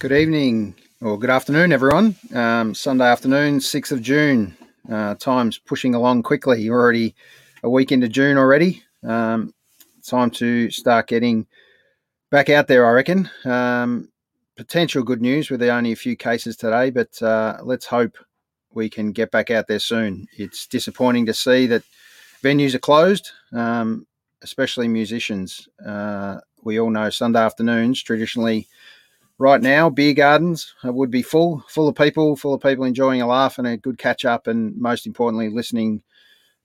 [0.00, 2.14] Good evening or good afternoon, everyone.
[2.32, 4.56] Um, Sunday afternoon, 6th of June.
[4.88, 6.62] Uh, time's pushing along quickly.
[6.62, 7.16] You're already
[7.64, 8.84] a week into June already.
[9.02, 9.52] Um,
[10.06, 11.48] time to start getting
[12.30, 13.28] back out there, I reckon.
[13.44, 14.08] Um,
[14.56, 18.18] potential good news with only a few cases today, but uh, let's hope
[18.72, 20.28] we can get back out there soon.
[20.36, 21.82] It's disappointing to see that
[22.40, 24.06] venues are closed, um,
[24.42, 25.68] especially musicians.
[25.84, 28.68] Uh, we all know Sunday afternoons traditionally
[29.38, 33.26] right now, beer gardens would be full, full of people, full of people enjoying a
[33.26, 36.02] laugh and a good catch up, and most importantly, listening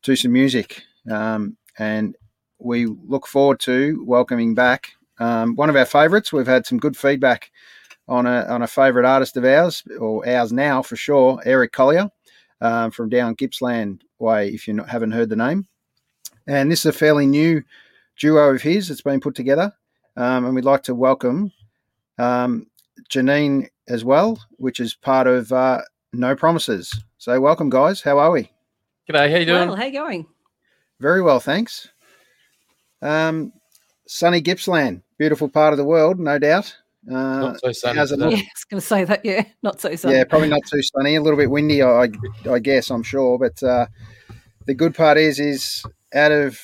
[0.03, 0.83] to some music.
[1.09, 2.15] Um, and
[2.59, 6.33] we look forward to welcoming back um, one of our favourites.
[6.33, 7.51] We've had some good feedback
[8.07, 12.09] on a on a favourite artist of ours, or ours now for sure, Eric Collier
[12.61, 14.49] um, from down Gippsland Way.
[14.49, 15.67] If you haven't heard the name,
[16.47, 17.63] and this is a fairly new
[18.19, 19.73] duo of his that's been put together,
[20.17, 21.51] um, and we'd like to welcome
[22.17, 22.67] um,
[23.09, 25.81] Janine as well, which is part of uh,
[26.13, 26.93] No Promises.
[27.17, 28.01] So, welcome, guys.
[28.01, 28.51] How are we?
[29.09, 29.31] G'day.
[29.31, 29.67] How you doing?
[29.67, 30.25] Well, how you going?
[30.99, 31.89] Very well, thanks.
[33.01, 33.51] Um,
[34.07, 36.75] sunny Gippsland, beautiful part of the world, no doubt.
[37.09, 37.97] Uh, not so sunny.
[37.97, 38.31] How's it look?
[38.31, 39.25] Yeah, I was going to say that.
[39.25, 40.15] Yeah, not so sunny.
[40.15, 41.15] Yeah, probably not too sunny.
[41.15, 42.07] A little bit windy, I,
[42.49, 42.89] I guess.
[42.89, 43.87] I'm sure, but uh,
[44.65, 45.83] the good part is, is
[46.13, 46.59] out of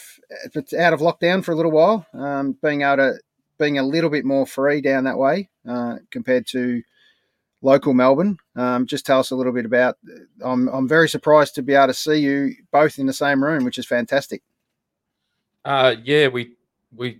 [0.53, 2.05] it's out of lockdown for a little while.
[2.13, 3.19] Um, being able to
[3.59, 6.81] being a little bit more free down that way uh, compared to
[7.61, 8.37] local Melbourne.
[8.55, 9.97] Um, just tell us a little bit about.
[10.41, 13.65] I'm I'm very surprised to be able to see you both in the same room,
[13.65, 14.41] which is fantastic.
[15.65, 16.55] Uh, yeah, we
[16.95, 17.19] we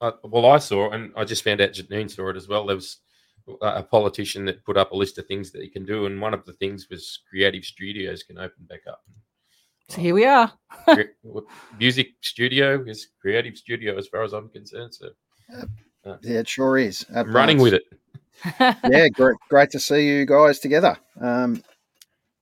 [0.00, 2.66] uh, well, I saw it, and I just found out Janine saw it as well.
[2.66, 2.98] There was
[3.62, 6.34] a politician that put up a list of things that he can do, and one
[6.34, 9.02] of the things was creative studios can open back up.
[9.88, 10.52] So here we are.
[11.78, 14.92] music studio is creative studio as far as I'm concerned.
[14.92, 15.10] So
[15.54, 17.04] uh, yeah, it sure is.
[17.14, 17.84] I'm running with it.
[18.60, 20.96] yeah, great, great to see you guys together.
[21.20, 21.62] Um,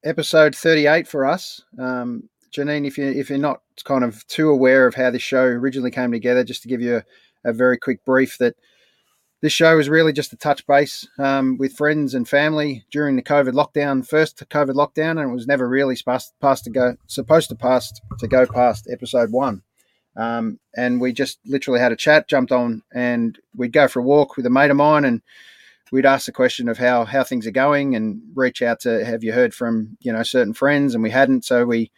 [0.04, 1.62] episode 38 for us.
[1.78, 5.42] Um, Janine, if you if you're not kind of too aware of how this show
[5.42, 8.54] originally came together, just to give you a, a very quick brief, that
[9.41, 13.22] this show was really just a touch base um, with friends and family during the
[13.22, 17.56] COVID lockdown, first COVID lockdown, and it was never really supposed, to go supposed to
[17.56, 19.62] pass to go past episode one.
[20.16, 24.04] Um, and we just literally had a chat, jumped on, and we'd go for a
[24.04, 25.22] walk with a mate of mine, and
[25.91, 29.24] we'd ask the question of how how things are going, and reach out to have
[29.24, 31.91] you heard from you know certain friends, and we hadn't, so we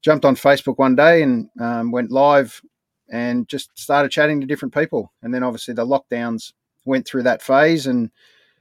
[0.00, 2.62] jumped on Facebook one day and um, went live,
[3.10, 6.52] and just started chatting to different people, and then obviously the lockdowns
[6.84, 8.10] went through that phase, and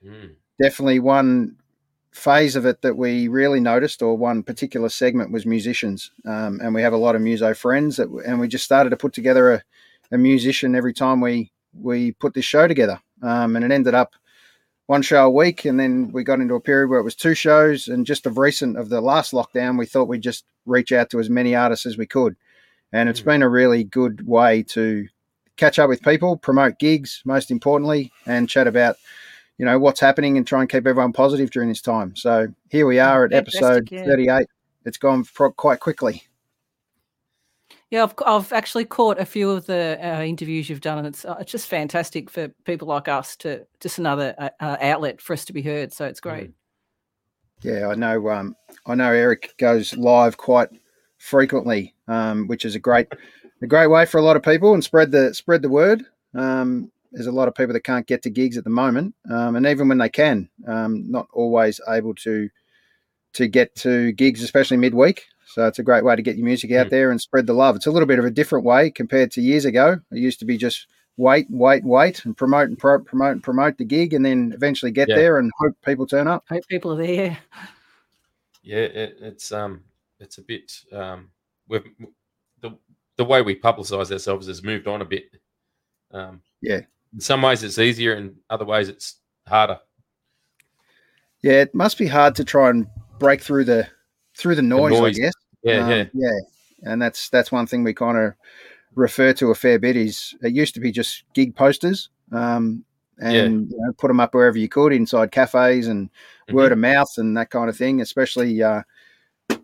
[0.05, 0.31] mm.
[0.61, 1.55] definitely one
[2.17, 6.11] phase of it that we really noticed, or one particular segment, was musicians.
[6.25, 8.97] Um, and we have a lot of muso friends, that, and we just started to
[8.97, 9.63] put together a,
[10.11, 12.99] a musician every time we we put this show together.
[13.21, 14.15] Um, and it ended up
[14.87, 17.35] one show a week, and then we got into a period where it was two
[17.35, 17.87] shows.
[17.87, 21.19] And just of recent of the last lockdown, we thought we'd just reach out to
[21.19, 22.35] as many artists as we could.
[22.91, 23.25] And it's mm.
[23.25, 25.07] been a really good way to
[25.57, 28.95] catch up with people, promote gigs, most importantly, and chat about
[29.57, 32.15] you know what's happening and try and keep everyone positive during this time.
[32.15, 33.89] So here we are at episode.
[33.89, 34.47] 38.
[34.85, 36.23] It's gone pro- quite quickly.
[37.89, 41.23] Yeah, I've, I've actually caught a few of the uh, interviews you've done, and it's
[41.23, 45.33] uh, it's just fantastic for people like us to just another uh, uh outlet for
[45.33, 45.93] us to be heard.
[45.93, 46.51] So it's great.
[47.61, 48.29] Yeah, I know.
[48.29, 48.55] Um,
[48.85, 50.69] I know Eric goes live quite
[51.17, 53.07] frequently, um, which is a great
[53.61, 56.05] a great way for a lot of people and spread the spread the word.
[56.33, 59.55] Um, there's a lot of people that can't get to gigs at the moment, um,
[59.55, 62.49] and even when they can, um, not always able to
[63.33, 65.25] to get to gigs, especially midweek.
[65.45, 66.89] So it's a great way to get your music out mm.
[66.89, 67.75] there and spread the love.
[67.75, 69.99] It's a little bit of a different way compared to years ago.
[70.11, 70.87] It used to be just
[71.17, 74.91] wait, wait, wait, and promote and pro- promote and promote the gig, and then eventually
[74.91, 75.15] get yeah.
[75.15, 76.45] there and hope people turn up.
[76.49, 77.37] Hope people are there.
[78.63, 79.83] Yeah, it, it's um,
[80.19, 81.29] it's a bit um,
[81.67, 81.85] we've
[82.61, 82.71] the
[83.15, 85.25] the way we publicise ourselves has moved on a bit.
[86.11, 86.81] Um, yeah,
[87.13, 89.15] in some ways it's easier, and other ways it's
[89.47, 89.79] harder.
[91.41, 92.87] Yeah, it must be hard to try and
[93.19, 93.87] break through the
[94.35, 95.17] through the noise, the noise.
[95.17, 95.33] I guess.
[95.63, 96.39] Yeah, um, yeah, yeah.
[96.83, 98.33] And that's that's one thing we kind of
[98.95, 99.95] refer to a fair bit.
[99.95, 102.83] Is it used to be just gig posters, um,
[103.19, 103.43] and yeah.
[103.43, 106.55] you know, put them up wherever you could inside cafes and mm-hmm.
[106.55, 108.01] word of mouth and that kind of thing.
[108.01, 108.83] Especially uh,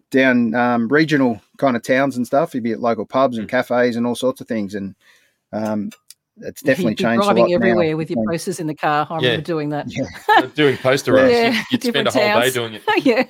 [0.09, 2.53] down um, regional kind of towns and stuff.
[2.53, 3.51] You'd be at local pubs and mm.
[3.51, 4.75] cafes and all sorts of things.
[4.75, 4.95] And
[5.51, 5.91] um,
[6.37, 7.23] it's definitely changed.
[7.23, 7.97] Driving everywhere now.
[7.97, 9.07] with your posters in the car.
[9.09, 9.85] I remember doing that.
[9.87, 10.45] Yeah.
[10.55, 11.31] doing poster runs.
[11.31, 12.45] Yeah, you'd, you'd spend a whole towns.
[12.45, 12.83] day doing it.
[13.05, 13.25] yeah.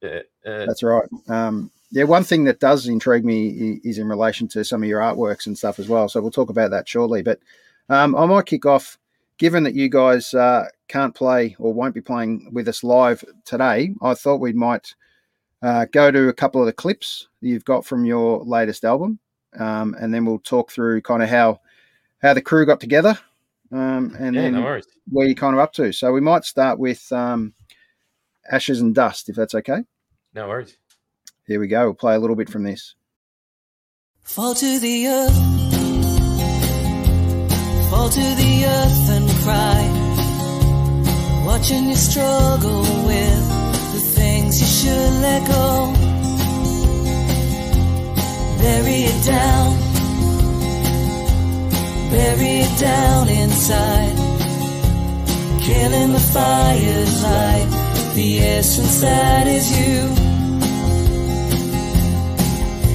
[0.00, 0.20] Yeah.
[0.50, 1.08] Uh, That's right.
[1.28, 5.00] Um, yeah, one thing that does intrigue me is in relation to some of your
[5.00, 6.08] artworks and stuff as well.
[6.08, 7.22] So we'll talk about that shortly.
[7.22, 7.40] But
[7.88, 8.98] um, I might kick off
[9.38, 13.94] given that you guys uh, can't play or won't be playing with us live today,
[14.02, 14.94] I thought we might
[15.62, 19.18] uh, go to a couple of the clips that you've got from your latest album,
[19.58, 21.60] um, and then we'll talk through kind of how
[22.20, 23.18] how the crew got together,
[23.72, 24.80] um, and Yeah, then no
[25.10, 25.92] where you're kind of up to.
[25.92, 27.54] So we might start with um,
[28.50, 29.84] Ashes and Dust, if that's okay.
[30.34, 30.76] No worries.
[31.46, 31.84] Here we go.
[31.84, 32.94] We'll play a little bit from this.
[34.22, 35.36] Fall to the earth.
[37.90, 39.94] Fall to the earth and cry.
[41.46, 43.48] Watching you struggle with
[43.94, 45.94] the things you should let go.
[48.60, 49.97] Bury it down.
[52.10, 54.16] Bury it down inside.
[55.60, 57.68] Killing the fire's light.
[58.14, 59.98] The essence that is you.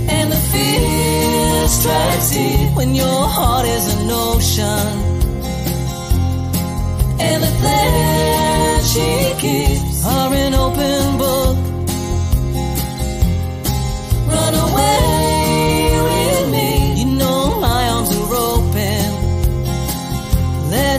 [0.10, 4.88] And the fear strikes deep when your heart is an ocean.
[7.20, 11.58] And the plans she keeps are an open book.
[14.28, 15.03] Run away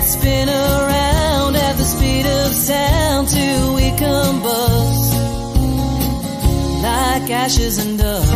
[0.04, 5.14] Let's spin around at the speed of sound till we combust
[6.82, 8.30] like ashes and dust.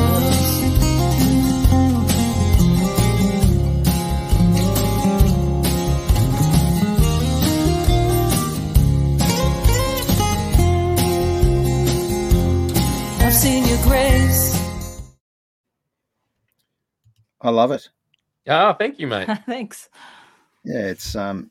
[13.21, 15.03] I've seen your grace.
[17.43, 17.91] I love it.
[18.49, 19.29] Ah, thank you, mate.
[19.47, 19.91] Thanks.
[20.65, 21.51] Yeah, it's um,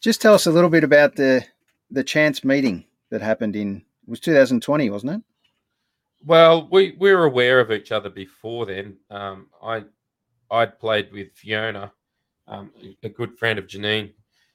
[0.00, 1.44] just tell us a little bit about the
[1.90, 5.22] the chance meeting that happened in was 2020, wasn't it?
[6.24, 8.96] Well, we, we were aware of each other before then.
[9.10, 9.84] Um, I
[10.50, 11.92] I'd played with Fiona,
[12.46, 14.12] um, a good friend of Janine,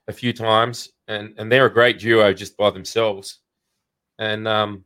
[0.07, 3.39] a few times, and and they're a great duo just by themselves.
[4.19, 4.83] And um,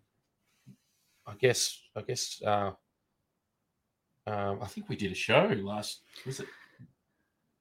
[1.27, 2.71] I guess I guess uh,
[4.27, 6.01] um, I think we did a show last.
[6.25, 6.47] Was it?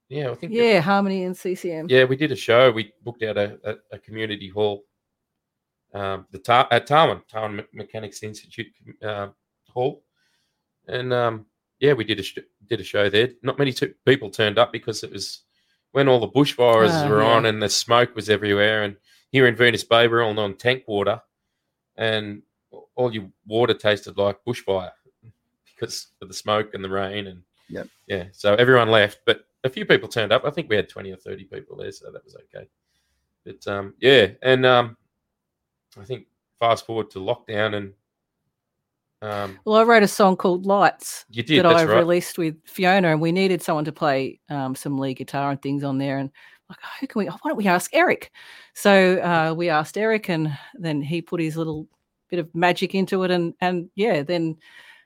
[0.09, 0.53] Yeah, I think.
[0.53, 1.87] it- Yeah, Harmony and CCM.
[1.89, 2.71] yeah, we did a show.
[2.71, 4.85] We booked out a, a, a community hall,
[5.95, 8.69] um, the Tar- at Tarwin, Tarwin Me- Mechanics Institute
[9.03, 9.29] uh,
[9.69, 10.03] hall,
[10.87, 11.47] and um,
[11.81, 13.31] yeah, we did a sh- did a show there.
[13.43, 15.43] Not many t- people turned up because it was
[15.93, 17.29] when all the bushfires Ah, were yeah.
[17.29, 18.83] on and the smoke was everywhere.
[18.85, 18.97] And
[19.31, 21.21] here in Venus Bay, we're all on tank water,
[21.97, 22.43] and
[22.95, 24.91] all your water tasted like bushfire
[25.75, 27.89] because of the smoke and the rain and Yep.
[28.07, 28.25] yeah.
[28.33, 30.45] So everyone left, but a few people turned up.
[30.45, 32.69] I think we had twenty or thirty people there, so that was okay.
[33.45, 34.97] But um, yeah, and um,
[36.01, 36.27] I think
[36.59, 37.93] fast forward to lockdown, and
[39.23, 41.59] um, Well, I wrote a song called Lights you did.
[41.59, 41.99] that I right.
[41.99, 45.83] released with Fiona, and we needed someone to play um, some lead guitar and things
[45.83, 46.19] on there.
[46.19, 46.31] And
[46.69, 47.27] like, who can we?
[47.27, 48.31] Why don't we ask Eric?
[48.75, 51.89] So uh, we asked Eric, and then he put his little
[52.29, 54.57] bit of magic into it, and and yeah, then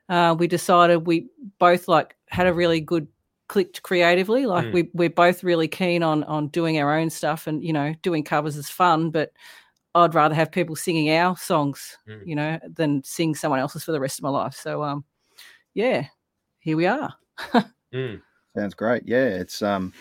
[0.08, 1.28] uh, we decided we
[1.58, 3.06] both like had a really good
[3.52, 4.46] clicked creatively.
[4.46, 4.72] Like Mm.
[4.72, 8.24] we we're both really keen on on doing our own stuff, and you know, doing
[8.24, 9.30] covers is fun, but
[9.94, 12.26] I'd rather have people singing our songs, Mm.
[12.26, 14.54] you know, than sing someone else's for the rest of my life.
[14.54, 15.04] So um,
[15.74, 16.06] yeah,
[16.60, 17.14] here we are.
[17.92, 18.22] Mm.
[18.56, 19.02] Sounds great.
[19.04, 19.92] Yeah, it's um,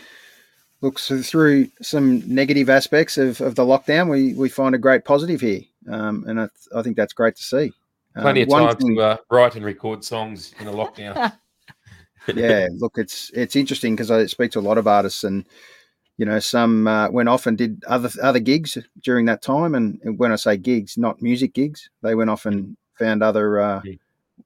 [0.79, 4.09] looks through some negative aspects of, of the lockdown.
[4.09, 7.43] We we find a great positive here, um, and I, I think that's great to
[7.43, 7.73] see.
[8.15, 11.33] Um, Plenty of time thing- to uh, write and record songs in a lockdown.
[12.27, 15.45] yeah, look, it's it's interesting because I speak to a lot of artists, and
[16.17, 19.75] you know, some uh, went off and did other other gigs during that time.
[19.75, 23.81] And when I say gigs, not music gigs, they went off and found other uh,
[23.81, 23.99] Mm.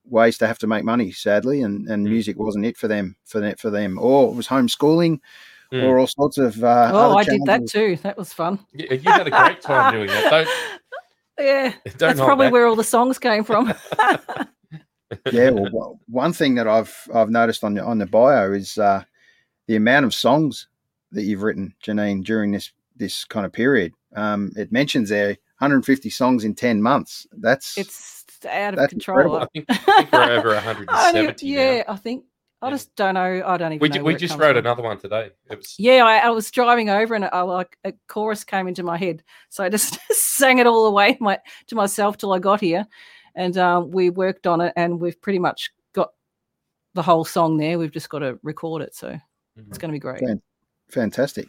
[0.05, 1.11] ways to have to make money.
[1.11, 2.11] Sadly, and and Mm.
[2.11, 5.19] music wasn't it for them for that for them, or it was homeschooling,
[5.73, 5.83] Mm.
[5.83, 6.63] or all sorts of.
[6.63, 7.97] Uh, oh, other I did that too.
[8.03, 8.59] That was fun.
[8.71, 10.29] you, you had a great time doing that.
[10.29, 10.49] Don't,
[11.37, 12.53] Yeah, don't that's probably back.
[12.53, 13.73] where all the songs came from.
[15.31, 18.77] Yeah, well, well, one thing that I've I've noticed on the on the bio is
[18.77, 19.03] uh,
[19.67, 20.67] the amount of songs
[21.11, 23.93] that you've written, Janine, during this this kind of period.
[24.15, 27.27] Um, it mentions there 150 songs in 10 months.
[27.33, 29.37] That's it's out of That's control.
[29.37, 31.61] I think, I think we're over I don't 170 now.
[31.61, 32.25] yeah, I think
[32.61, 33.43] I just don't know.
[33.45, 33.79] I don't even.
[33.79, 34.65] We, know ju- where we it just comes wrote from.
[34.65, 35.31] another one today.
[35.49, 38.83] It was Yeah, I, I was driving over and I like a chorus came into
[38.83, 42.39] my head, so I just sang it all the way my, to myself till I
[42.39, 42.87] got here,
[43.35, 46.11] and um, we worked on it, and we've pretty much got
[46.93, 47.77] the whole song there.
[47.77, 49.09] We've just got to record it, so
[49.57, 49.81] it's Mhm.
[49.81, 50.23] going to be great.
[50.89, 51.47] Fantastic.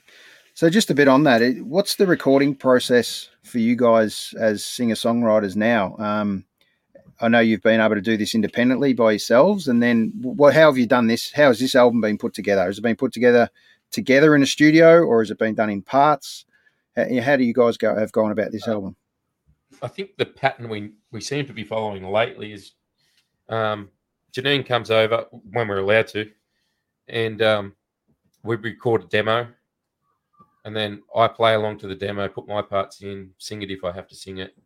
[0.55, 4.95] So, just a bit on that, what's the recording process for you guys as singer
[4.95, 5.97] songwriters now?
[5.99, 6.45] Um,
[7.21, 10.55] I know you've been able to do this independently by yourselves, and then what?
[10.55, 11.31] How have you done this?
[11.33, 12.65] How has this album been put together?
[12.65, 13.51] Has it been put together
[13.91, 16.45] together in a studio, or has it been done in parts?
[16.97, 18.97] How, how do you guys go have gone about this Uh, album?
[19.83, 22.73] I think the pattern we we seem to be following lately is
[23.49, 23.91] um,
[24.33, 26.31] Janine comes over when we're allowed to,
[27.09, 27.75] and um,
[28.43, 29.49] we record a demo,
[30.65, 33.85] and then I play along to the demo, put my parts in, sing it if
[33.85, 34.57] I have to sing it,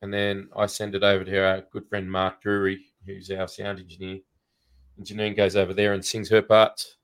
[0.00, 3.78] and then I send it over to our good friend Mark Drury, who's our sound
[3.78, 4.20] engineer.
[4.96, 6.96] And Janine goes over there and sings her parts,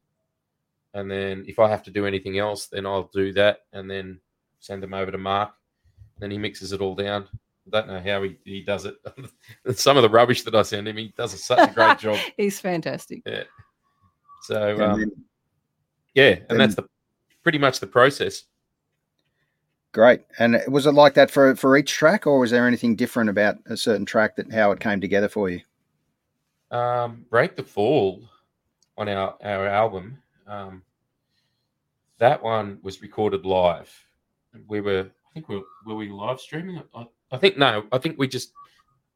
[0.95, 4.21] and then if I have to do anything else, then I'll do that, and then
[4.61, 5.53] send them over to Mark
[6.19, 7.29] then he mixes it all down.
[7.73, 8.97] I don't know how he, he does it.
[9.79, 12.19] Some of the rubbish that I send him, he does such a great job.
[12.37, 13.23] He's fantastic.
[13.27, 13.45] Yeah.
[14.43, 15.13] So And um, then-
[16.15, 16.89] yeah, then- and that's the
[17.43, 18.45] pretty much the process.
[19.93, 20.23] great.
[20.39, 23.57] And was it like that for for each track, or was there anything different about
[23.67, 25.61] a certain track that how it came together for you?
[26.71, 28.23] Um, Break the Fall
[28.97, 30.19] on our our album.
[30.47, 30.83] Um,
[32.19, 33.93] that one was recorded live.
[34.67, 36.83] We were, I think, we were, were we live streaming?
[36.95, 37.85] I, I think no.
[37.92, 38.52] I think we just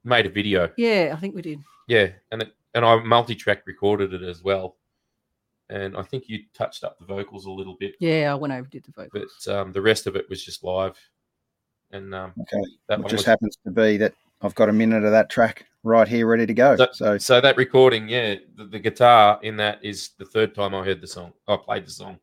[0.04, 0.70] made a video.
[0.76, 1.60] Yeah, I think we did.
[1.88, 4.76] Yeah, and it, and I multi-track recorded it as well.
[5.68, 8.68] And I think you touched up the vocals a little bit, Yeah, I went over
[8.68, 9.42] did the vocals.
[9.46, 10.98] but um, the rest of it was just live.
[11.92, 15.04] And um, Okay, that it just was, happens to be that I've got a minute
[15.04, 16.76] of that track right here ready to go.
[16.76, 20.74] So- So so that recording, yeah, the, the guitar in that is the third time
[20.74, 21.32] I heard the song.
[21.48, 22.18] I played the song.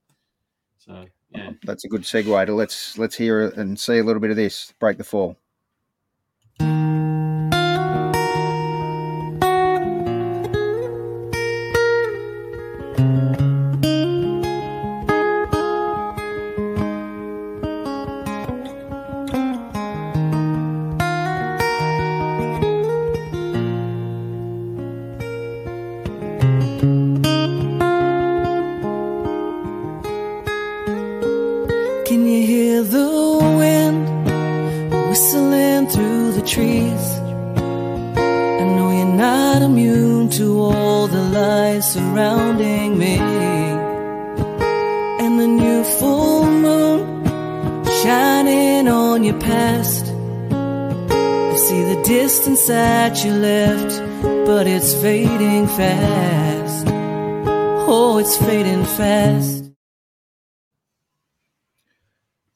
[0.77, 4.32] So yeah, that's a good segue to let's let's hear and see a little bit
[4.32, 4.74] of this.
[4.80, 5.38] Break the fall.
[36.10, 37.06] Through the trees?
[38.62, 43.18] I know you're not immune to all the lies surrounding me.
[45.24, 47.25] And the new full moon
[48.01, 50.06] shining on your past.
[51.54, 53.92] I see the distance that you left,
[54.48, 56.88] but it's fading fast.
[57.92, 59.72] Oh, it's fading fast.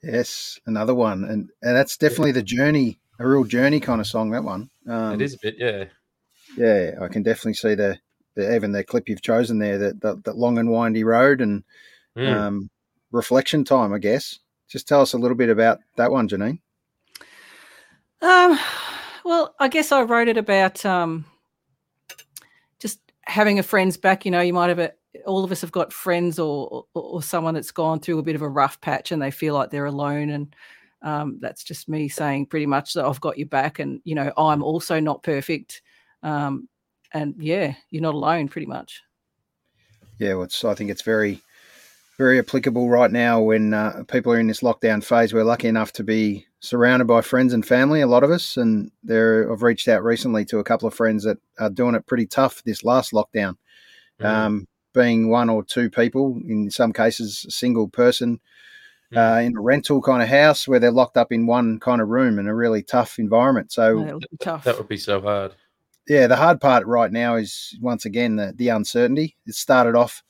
[0.01, 4.31] Yes, another one, and, and that's definitely the journey, a real journey kind of song.
[4.31, 4.69] That one.
[4.87, 5.85] Um, it is a bit, yeah.
[6.57, 7.97] Yeah, I can definitely see the,
[8.35, 11.63] the even the clip you've chosen there, that that, that long and windy road and
[12.15, 12.27] Mm.
[12.31, 12.69] um,
[13.11, 13.91] reflection time.
[13.91, 14.37] I guess.
[14.67, 16.59] Just tell us a little bit about that one, Janine.
[18.21, 18.59] Um,
[19.25, 21.25] well, I guess I wrote it about um,
[22.79, 24.25] just having a friend's back.
[24.25, 24.93] You know, you might have a,
[25.25, 28.35] all of us have got friends or, or or someone that's gone through a bit
[28.35, 30.29] of a rough patch and they feel like they're alone.
[30.29, 30.55] And
[31.03, 33.79] um, that's just me saying pretty much that I've got your back.
[33.79, 35.81] And you know, I'm also not perfect.
[36.23, 36.69] Um,
[37.13, 39.01] and yeah, you're not alone, pretty much.
[40.17, 41.41] Yeah, well, it's, I think it's very,
[42.17, 45.33] very applicable right now when uh, people are in this lockdown phase.
[45.33, 48.89] We're lucky enough to be surrounded by friends and family, a lot of us, and
[49.03, 52.25] there I've reached out recently to a couple of friends that are doing it pretty
[52.25, 53.57] tough this last lockdown.
[54.21, 54.25] Mm.
[54.25, 58.39] Um, being one or two people, in some cases, a single person
[59.15, 62.09] uh, in a rental kind of house where they're locked up in one kind of
[62.09, 63.71] room in a really tough environment.
[63.71, 64.63] So, Yeah, it would be tough.
[64.65, 65.53] that would be so hard.
[66.07, 69.35] yeah, the hard part right now is once again the, the uncertainty.
[69.45, 70.23] It started off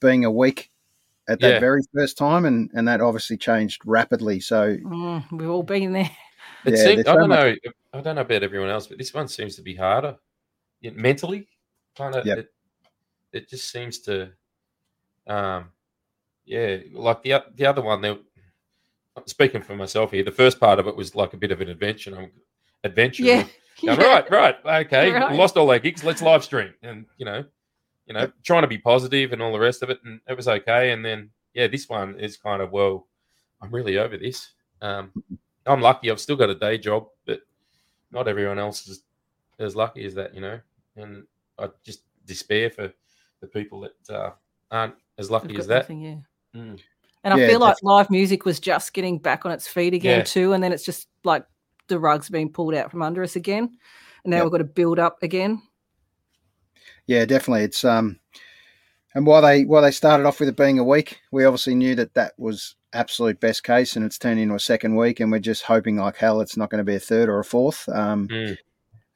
[0.00, 0.70] being a week
[1.28, 1.60] at that Yeah.
[1.60, 4.40] very first time, and, and that obviously changed rapidly.
[4.40, 6.10] So, Mm, we've all been there.
[6.64, 7.70] It Yeah, seems, there's I don't much- know.
[7.94, 10.16] I don't know about everyone else, but this one seems to be harder
[10.82, 11.48] mentally.
[11.96, 12.26] Kind of.
[12.26, 12.38] Yep.
[12.38, 12.52] It,
[13.32, 14.30] it just seems to.
[15.26, 15.70] Um,
[16.50, 18.00] yeah, like the the other one.
[18.00, 18.16] There,
[19.16, 20.24] I'm speaking for myself here.
[20.24, 22.18] The first part of it was like a bit of an adventure.
[22.18, 22.32] I'm
[22.82, 23.22] adventure.
[23.22, 23.42] Yeah.
[23.42, 23.50] Going,
[23.82, 23.94] yeah.
[23.94, 25.12] Right, right, okay.
[25.12, 25.36] Right.
[25.36, 26.02] Lost all our gigs.
[26.02, 27.44] Let's live stream, and you know,
[28.06, 30.48] you know, trying to be positive and all the rest of it, and it was
[30.48, 30.90] okay.
[30.90, 33.06] And then, yeah, this one is kind of well,
[33.62, 34.50] I'm really over this.
[34.82, 35.12] Um,
[35.66, 36.10] I'm lucky.
[36.10, 37.42] I've still got a day job, but
[38.10, 39.02] not everyone else is
[39.60, 40.58] as lucky as that, you know.
[40.96, 41.26] And
[41.60, 42.92] I just despair for
[43.40, 44.30] the people that uh,
[44.72, 45.82] aren't as lucky as that.
[45.82, 46.16] nothing, yeah.
[46.54, 46.80] Mm.
[47.22, 50.18] And I Yeah, feel like live music was just getting back on its feet again
[50.18, 50.24] Yeah.
[50.24, 51.44] too, and then it's just like
[51.88, 53.76] the rug's being pulled out from under us again,
[54.24, 54.44] and now Yep.
[54.44, 55.60] we've got to build up again.
[57.06, 58.18] yeah, definitely, it's um,
[59.14, 61.94] and while they while they started off with it being a week, we obviously knew
[61.96, 65.40] that that was absolute best case, and it's turned into a second week, and we're
[65.40, 67.88] just hoping like hell it's not going to be a third or a fourth.
[67.88, 68.56] Um, Mm.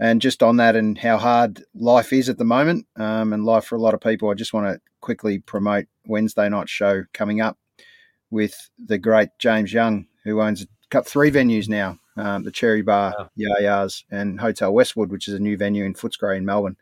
[0.01, 3.65] and just on that and how hard life is at the moment um, and life
[3.65, 7.41] for a lot of people i just want to quickly promote wednesday night show coming
[7.41, 7.59] up
[8.31, 13.15] with the great james young who owns got three venues now: um, the Cherry Bar,
[13.19, 13.31] Wow.
[13.35, 16.77] Yah Yah's, and Hotel Westwood, which is a new venue in Footscray in Melbourne.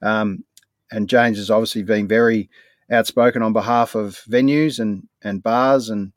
[0.00, 0.44] Um,
[0.90, 2.48] and James has obviously been very
[2.90, 6.12] outspoken on behalf of venues and and bars, and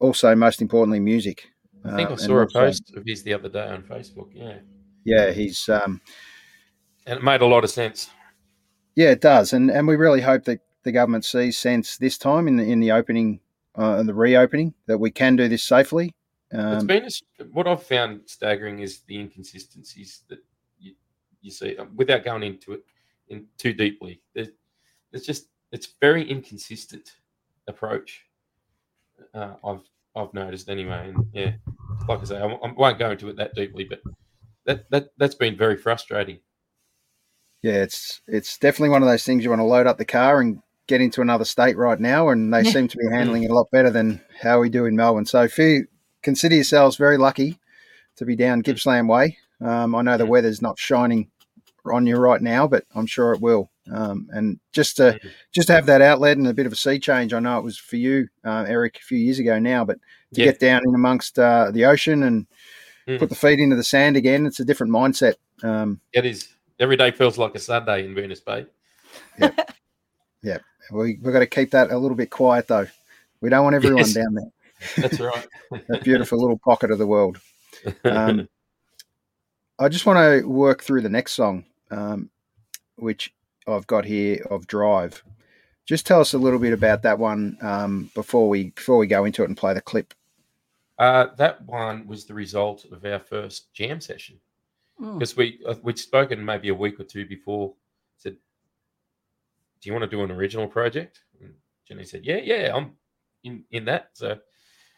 [0.00, 1.46] also most importantly, music.
[1.84, 4.30] I think Uh, I saw a post of his the other day on Facebook.
[4.32, 4.58] Yeah,
[5.04, 6.00] Yeah, he's um,
[7.06, 8.10] and it made a lot of sense.
[8.96, 12.46] Yeah, it does, and and we really hope that the government sees sense this time
[12.46, 13.40] in the in the opening,
[13.78, 16.14] uh, in the reopening, that we can do this safely.
[16.50, 20.38] it's Um, been a what I've found staggering is the inconsistencies that
[20.78, 20.94] you,
[21.42, 22.84] you see um, without going into it
[23.28, 24.20] in too deeply.
[24.34, 24.48] There's,
[25.12, 27.16] it's just it's very inconsistent
[27.66, 28.26] approach.
[29.32, 29.82] Uh, I've
[30.14, 31.52] I've noticed anyway, and yeah,
[32.08, 34.00] like I say, I, I won't go into it that deeply, but
[34.66, 36.38] that that that's been very frustrating.
[37.62, 40.40] yeah, it's it's definitely one of those things you want to load up the car
[40.40, 42.70] and get into another state right now, and they Yeah.
[42.70, 45.26] seem to be handling it a lot better than how we do in Melbourne.
[45.26, 45.86] So, if you
[46.22, 47.58] consider yourselves very lucky
[48.16, 51.30] to be down Gippsland Way, um, I know the weather's not shining
[51.86, 53.70] on you right now, but I'm sure it will.
[53.92, 55.30] Um, and just to Mm.
[55.52, 57.64] just to have that outlet and a bit of a sea change, I know it
[57.64, 59.98] was for you, uh, Eric, a few years ago now, but
[60.32, 60.46] to Yeah.
[60.46, 62.46] get down in amongst uh, the ocean and
[63.06, 63.18] Mm.
[63.18, 65.34] put the feet into the sand again, it's a different mindset.
[65.62, 66.48] Um, It is
[66.80, 68.66] every day feels like a Sunday in Venus Bay.
[70.92, 72.86] we we've got to keep that a little bit quiet though.
[73.40, 74.14] We don't want everyone Yes.
[74.14, 74.50] down there.
[74.96, 75.46] That's right.
[75.88, 77.38] That beautiful little pocket of the world.
[78.04, 78.48] Um,
[79.78, 82.30] I just want to work through the next song, um,
[82.96, 83.34] which
[83.66, 85.22] I've got here of Drive.
[85.86, 89.24] Just tell us a little bit about that one um, before we before we go
[89.24, 90.14] into it and play the clip.
[90.98, 94.38] Uh, that one was the result of our first jam session
[95.00, 95.18] Mm.
[95.18, 97.74] because we uh, we'd spoken maybe a week or two before.
[98.16, 98.36] Said,
[99.84, 101.52] "Do you want to do an original project?" And
[101.86, 102.96] Jenny said, "Yeah, yeah, I'm
[103.42, 104.38] in in that." So,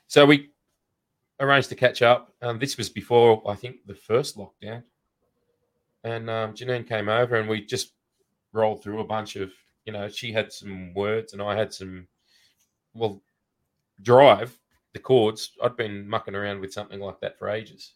[0.07, 0.51] so we
[1.40, 2.33] arranged to catch up.
[2.40, 4.85] Um, this was before I think the first lockdown,
[6.05, 7.94] and um, Janine came over and we just
[8.53, 9.53] rolled through a bunch of
[9.85, 12.07] you know she had some words and I had some
[12.94, 13.20] well
[14.03, 14.57] drive
[14.92, 15.51] the chords.
[15.62, 17.94] I'd been mucking around with something like that for ages,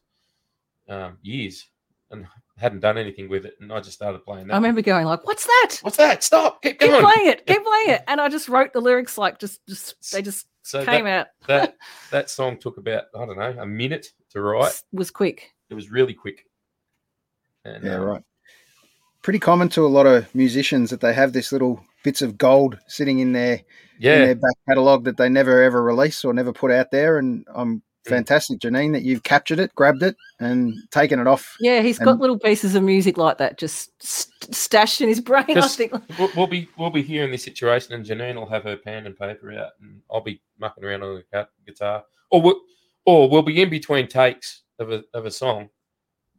[0.89, 1.67] um, years,
[2.11, 3.55] and hadn't done anything with it.
[3.61, 4.55] And I just started playing that.
[4.55, 5.79] I remember going like, "What's that?
[5.83, 6.23] What's that?
[6.23, 6.63] Stop!
[6.63, 9.65] Keep Keep playing it, keep playing it." And I just wrote the lyrics like just,
[9.67, 11.27] just they just So came that, out.
[11.47, 11.77] that
[12.11, 14.83] that song took about I don't know a minute to write.
[14.93, 15.53] Was quick.
[15.71, 16.45] It was really quick.
[17.65, 18.23] And, Yeah, um, right.
[19.23, 22.79] Pretty common to a lot of musicians that they have this little bits of gold
[22.89, 23.63] sitting in their in
[23.99, 27.19] Yeah, their back catalogue that they never ever release or never put out there.
[27.19, 27.83] And I'm.
[28.07, 31.57] Fantastic, Janine, that you've captured it, grabbed it, and taken it off.
[31.61, 35.57] Yeah, he's got little pieces of music like that just st- stashed in his brain.
[35.57, 35.93] I think.
[36.19, 39.07] we'll, we'll be we'll be here in this situation, and Janine will have her pen
[39.07, 42.61] and paper out, and I'll be mucking around on the guitar, or we'll,
[43.05, 45.69] or we'll be in between takes of a of a song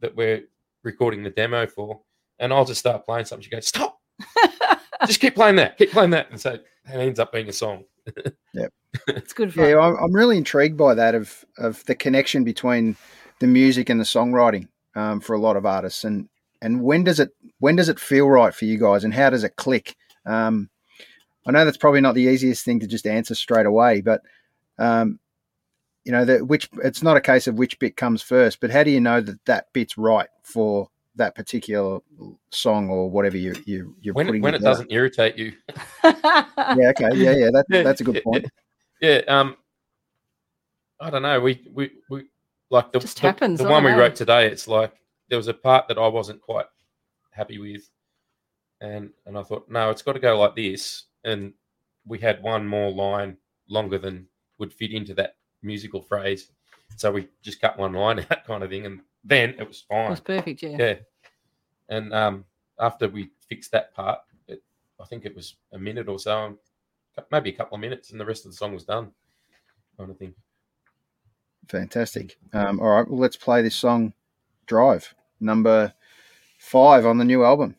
[0.00, 0.42] that we're
[0.82, 2.00] recording the demo for,
[2.38, 3.44] and I'll just start playing something.
[3.44, 4.00] She goes, "Stop!
[5.06, 7.84] just keep playing that, keep playing that," and so it ends up being a song.
[9.08, 9.68] It's good fun.
[9.68, 12.96] Yeah, I'm, I'm really intrigued by that of of the connection between
[13.38, 16.28] the music and the songwriting um, for a lot of artists, and
[16.60, 19.44] and when does it when does it feel right for you guys, and how does
[19.44, 19.96] it click?
[20.26, 20.68] Um,
[21.46, 24.22] I know that's probably not the easiest thing to just answer straight away, but
[24.78, 25.18] um,
[26.04, 28.82] you know, that which it's not a case of which bit comes first, but how
[28.84, 32.00] do you know that that bit's right for that particular
[32.50, 34.70] song or whatever you you you're When it, putting when it together?
[34.70, 35.52] doesn't irritate you,
[36.04, 38.46] Yeah, okay, yeah, yeah, that, that's a good point.
[39.02, 39.20] Yeah.
[39.28, 39.56] Um,
[41.00, 41.40] I don't know.
[41.40, 42.24] We we we
[42.70, 43.98] like the Just the, happens, the one we know.
[43.98, 44.46] wrote today.
[44.46, 44.94] It's like
[45.28, 46.66] there was a part that I wasn't quite
[47.30, 47.90] happy with,
[48.80, 51.04] and and I thought no, it's got to go like this.
[51.24, 51.52] And
[52.06, 53.36] we had one more line
[53.68, 54.26] longer than
[54.58, 56.50] would fit into that musical phrase,
[56.96, 60.06] so we just cut one line out, kind of thing, and then it was fine.
[60.06, 60.62] It was perfect.
[60.62, 60.76] Yeah.
[60.78, 60.94] Yeah.
[61.88, 62.44] And um,
[62.78, 64.62] after we fixed that part, it,
[65.00, 66.56] I think it was a minute or so,
[67.30, 69.12] maybe a couple of minutes, and the rest of the song was done,
[69.98, 70.34] kind of thing.
[71.68, 72.38] Fantastic.
[72.52, 74.12] Um, all right, well, let's play this song,
[74.66, 75.92] Drive, number
[76.58, 77.76] five on the new album.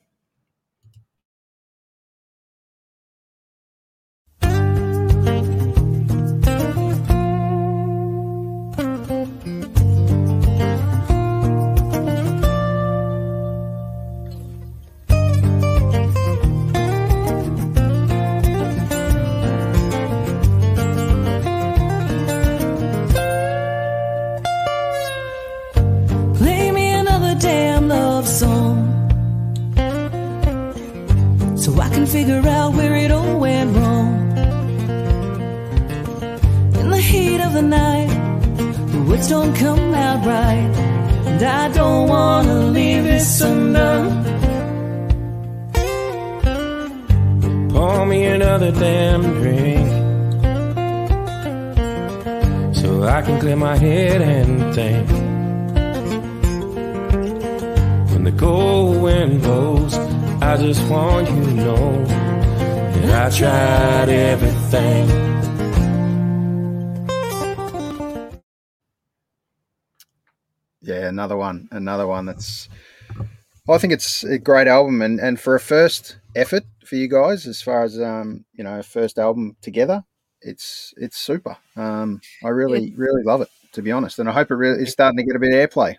[73.69, 77.47] I think it's a great album, and, and for a first effort for you guys,
[77.47, 80.03] as far as um, you know, first album together,
[80.41, 81.55] it's it's super.
[81.77, 84.91] Um, I really really love it to be honest, and I hope it really is
[84.91, 85.95] starting to get a bit of airplay.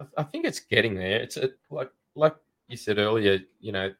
[0.00, 1.20] I- I think it's getting there.
[1.20, 2.34] It's a, like like
[2.68, 3.38] you said earlier.
[3.60, 3.94] You know,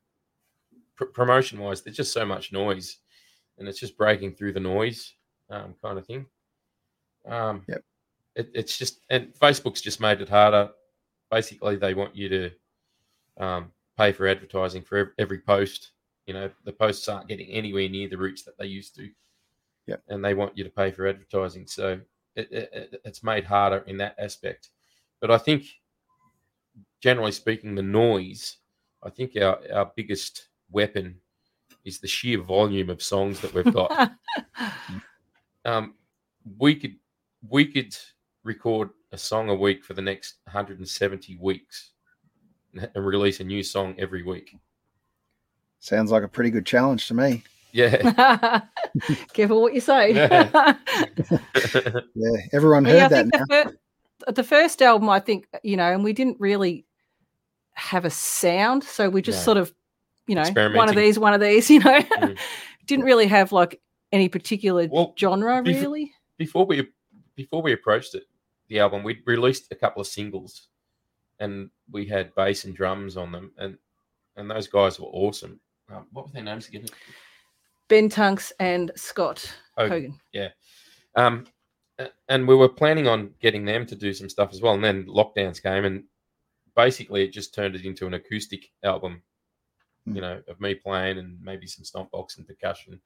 [0.96, 2.96] pr- promotion wise, there's just so much noise,
[3.58, 5.14] and it's just breaking through the noise,
[5.50, 6.26] um, kind of thing.
[7.26, 7.84] Um, Yep.
[8.34, 10.70] It, it's just and Facebook's just made it harder.
[11.34, 12.50] Basically, they want you to
[13.38, 15.90] um, pay for advertising for every post.
[16.26, 19.10] You know, the posts aren't getting anywhere near the reach that they used to.
[19.88, 20.02] Yep.
[20.08, 22.00] And they want you to pay for advertising, so
[22.36, 24.70] it, it- it's made harder in that aspect.
[25.20, 25.64] But I think
[27.00, 28.58] generally speaking, the noise,
[29.02, 31.16] I think our, our biggest weapon
[31.84, 34.12] is the sheer volume of songs that we've got.
[35.64, 35.94] um,
[36.58, 36.94] we could
[37.48, 37.96] we could
[38.44, 41.90] record a song a week for the next 170 weeks
[42.74, 44.54] and and release a new song every week.
[45.78, 47.44] Sounds like a pretty good challenge to me.
[47.72, 48.60] Yeah.
[49.32, 50.14] Careful what you say.
[50.14, 50.74] Yeah.
[52.14, 53.38] Yeah, everyone heard Yeah, that now.
[53.38, 53.46] the,
[54.26, 56.86] fir- the first album, I think, you know, and we didn't really
[57.74, 58.84] have a sound.
[58.84, 59.44] So we just No.
[59.44, 59.74] sort of,
[60.26, 62.38] you know, one of these, one of these, you know, Mm.
[62.86, 63.80] didn't really have like
[64.12, 66.12] any particular Well, genre, bef- really.
[66.38, 66.88] before we
[67.36, 68.24] before we approached it,
[68.68, 70.68] the album, we released a couple of singles,
[71.40, 73.78] and we had bass and drums on them, and
[74.36, 75.60] and those guys were awesome.
[75.90, 76.86] Um, what were their names again?
[77.88, 80.18] Ben Tunks and Scott Hogan.
[80.34, 80.52] Hogan.
[81.16, 81.46] Um,
[82.28, 85.06] and we were planning on getting them to do some stuff as well, and then
[85.06, 86.04] lockdowns came, and
[86.74, 89.22] basically it just turned it into an acoustic album.
[90.06, 90.16] Hmm.
[90.16, 93.00] You know, of me playing and maybe some stomp box and percussion.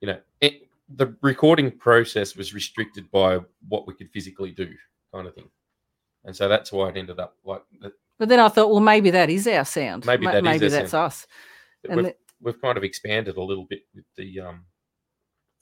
[0.00, 4.68] You know, it, the recording process was restricted by what we could physically do,
[5.14, 5.48] kind of thing.
[6.24, 7.62] And so that's why it ended up like.
[8.18, 10.06] But then I thought, well, maybe that is our sound.
[10.06, 11.06] Maybe Ma- that is maybe that's sound.
[11.06, 11.26] us.
[11.88, 14.64] And We've, the- we've kind of expanded a little bit with the um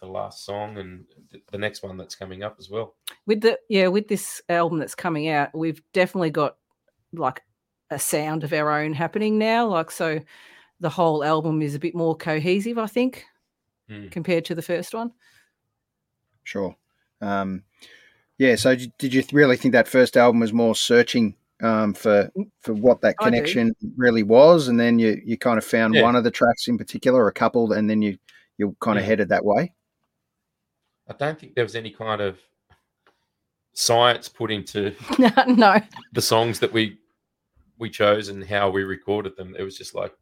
[0.01, 1.05] the last song and
[1.53, 2.97] the next one that's coming up as well.
[3.27, 6.57] with the yeah with this album that's coming out we've definitely got
[7.13, 7.41] like
[7.91, 10.19] a sound of our own happening now like so
[10.81, 13.25] the whole album is a bit more cohesive i think
[13.93, 14.11] Mm.
[14.11, 15.13] compared to the first one
[16.45, 16.75] Sure.
[17.21, 17.63] Um,
[18.39, 18.57] yeah.
[18.57, 22.73] So, did did you really think that first album was more searching um, for for
[22.75, 26.03] what that connection really was, and then you you kind of found Yeah.
[26.03, 28.19] one of the tracks in particular, or a couple, and then you
[28.59, 29.73] you kind of headed that way?
[31.09, 32.39] I don't think there was any kind of
[33.75, 34.95] science put into
[35.47, 35.79] no
[36.13, 36.99] the songs that we
[37.79, 39.55] we chose and how we recorded them.
[39.59, 40.13] It was just like,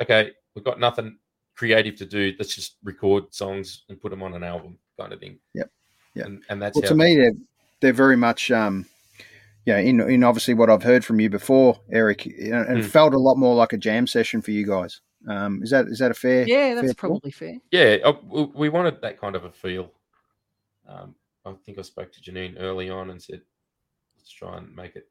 [0.00, 1.18] okay, we've got nothing
[1.58, 2.32] creative to do.
[2.38, 5.38] Let's just record songs and put them on an album, kind of thing.
[5.54, 5.70] Yep.
[6.14, 6.26] Yep.
[6.26, 7.32] And, and that's Well, how to me, they're
[7.80, 8.86] they're very much, um,
[9.66, 12.78] you know, in in obviously what I've heard from you before, Eric, you know, and
[12.78, 12.88] it Mm.
[12.90, 15.00] felt a lot more like a jam session for you guys.
[15.28, 16.46] Um, is that is that a fair?
[16.46, 17.10] yeah that's fair call?
[17.10, 19.90] probably fair yeah, uh, we- we wanted that kind of a feel.
[20.86, 23.42] Um, I think I spoke to Janine early on and said,
[24.16, 25.08] let's try and make it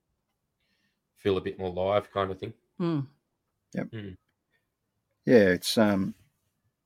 [1.17, 2.53] feel a bit more live, kind of thing.
[2.77, 3.01] Hmm.
[5.25, 6.15] Yeah, it's um,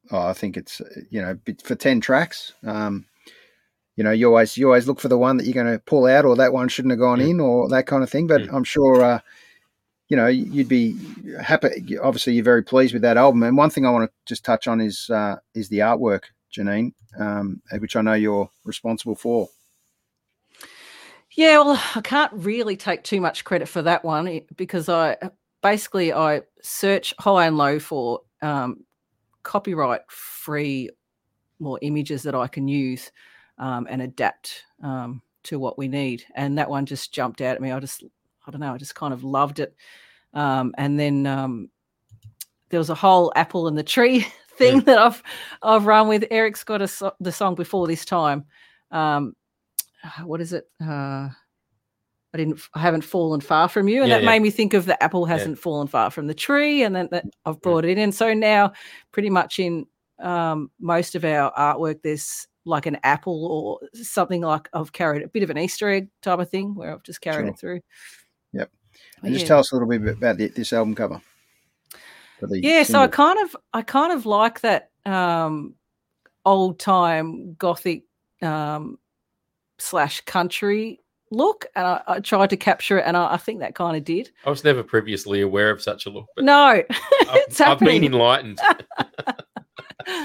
[0.09, 2.53] oh, I think it's uh, you know for ten tracks.
[2.65, 3.05] Um,
[3.97, 6.05] you know, you always you always look for the one that you're going to pull
[6.05, 7.29] out, or that one shouldn't have gone Mm.
[7.29, 8.25] in, or that kind of thing.
[8.27, 8.53] But Mm.
[8.53, 9.19] I'm sure, uh,
[10.07, 10.97] you know, you'd be
[11.41, 11.97] happy.
[11.97, 13.43] Obviously, you're very pleased with that album.
[13.43, 16.23] And one thing I want to just touch on is uh, is the artwork,
[16.55, 19.49] Janine, um, which I know you're responsible for.
[21.33, 25.17] Yeah, well, I can't really take too much credit for that one eh, because I
[25.61, 28.83] basically I search high and low for um,
[29.43, 30.89] copyright free
[31.59, 33.11] more images that I can use
[33.57, 36.23] um, and adapt um, to what we need.
[36.35, 37.71] And that one just jumped out at me.
[37.71, 38.03] I just
[38.45, 39.75] I don't know, I just kind of loved it.
[40.33, 41.69] Um, and then um,
[42.69, 45.21] there was a whole apple in the tree thing that I've
[45.61, 46.25] I've run with.
[46.31, 48.45] Eric's got a so- the song before this time.
[48.89, 49.35] Um,
[50.23, 50.69] what is it?
[50.83, 51.29] Uh,
[52.33, 52.61] I didn't.
[52.73, 54.29] I haven't fallen far from you, and Yeah, that yeah.
[54.29, 57.25] made me think of the apple hasn't fallen far from the tree, and then that
[57.45, 57.97] I've brought it in.
[57.99, 58.71] And so now,
[59.11, 59.85] pretty much in
[60.19, 65.27] um, most of our artwork, there's like an apple or something like I've carried a
[65.27, 67.49] bit of an Easter egg type of thing where I've just carried Sure.
[67.53, 67.81] it through.
[68.53, 68.71] Yep.
[69.23, 71.19] And just tell us a little bit about the, this album cover.
[72.49, 75.75] yeah so i kind of i kind of like that um
[76.45, 78.03] old time gothic
[78.41, 78.97] um
[79.77, 80.99] slash country
[81.31, 84.03] look and i, I tried to capture it and I, I think that kind of
[84.03, 86.53] did I was never previously aware of such a look, but no
[87.29, 88.59] I've, I've been enlightened.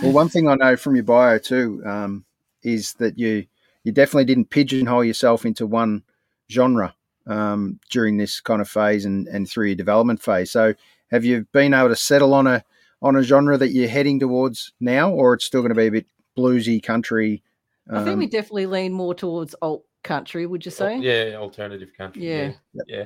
[0.03, 2.25] Well, one thing I know from your bio too um,
[2.63, 3.47] is that you
[3.85, 6.03] you definitely didn't pigeonhole yourself into one
[6.51, 6.95] genre
[7.27, 10.51] um, during this kind of phase and, and through your development phase.
[10.51, 10.75] So,
[11.11, 12.65] have you been able to settle on a
[13.03, 15.93] on a genre that you're heading towards now, or it's still going to be a
[15.93, 17.43] bit bluesy country?
[17.89, 21.91] i think we um, definitely lean more towards alt country would you say yeah, alternative
[21.97, 22.29] country.
[22.29, 22.53] Yeah.
[22.75, 22.83] Yeah.
[22.89, 23.05] Yeah.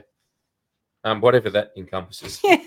[1.05, 2.41] Um, whatever that encompasses.
[2.45, 2.59] yeah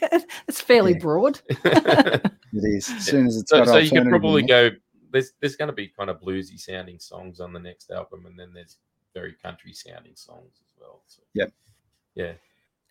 [0.47, 0.99] it's fairly Yeah.
[0.99, 4.69] broad it is as soon as it's so, got so you can probably go.
[5.11, 8.37] There's there's going to be kind of bluesy sounding songs on the next album, and
[8.39, 8.77] then there's
[9.13, 11.03] very country sounding songs as well.
[11.05, 11.53] So, Yep.
[12.15, 12.33] Yeah.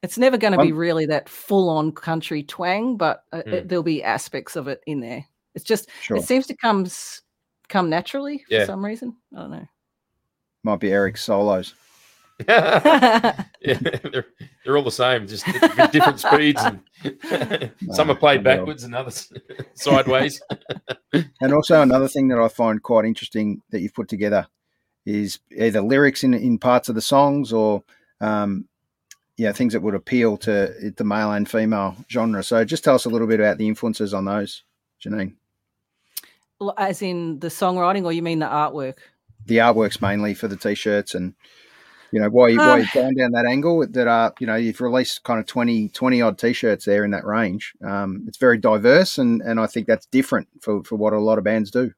[0.04, 3.52] it's never going to be really that full on country twang but uh, Mm.
[3.52, 5.24] it, there'll be aspects of it in there
[5.56, 7.22] it's just Sure, it seems to come s-
[7.68, 8.66] come naturally for Yeah.
[8.66, 9.66] some reason i don't know
[10.62, 11.74] might be Eric's solos.
[12.48, 14.26] yeah, they're
[14.64, 15.44] they're all the same, just
[15.92, 16.62] different speeds.
[16.62, 19.32] And some are played backwards and others
[19.74, 20.40] sideways.
[21.12, 24.46] And also another thing that I find quite interesting that you've put together
[25.04, 27.82] is either lyrics in in parts of the songs or
[28.20, 28.66] um,
[29.36, 32.42] yeah things that would appeal to the male and female genre.
[32.42, 34.64] So just tell us a little bit about the influences on those,
[35.04, 35.34] Janine.
[36.60, 38.98] L- As in the songwriting, or you mean the artwork?
[39.46, 41.34] The artworks mainly for the t-shirts and
[42.12, 44.54] you know why you why Uh, you've gone down that angle that are you know
[44.56, 47.72] you've released kind of 20, 20 odd t-shirts there in that range.
[47.84, 51.38] Um, it's very diverse and and I think that's different for for what a lot
[51.38, 51.92] of bands do.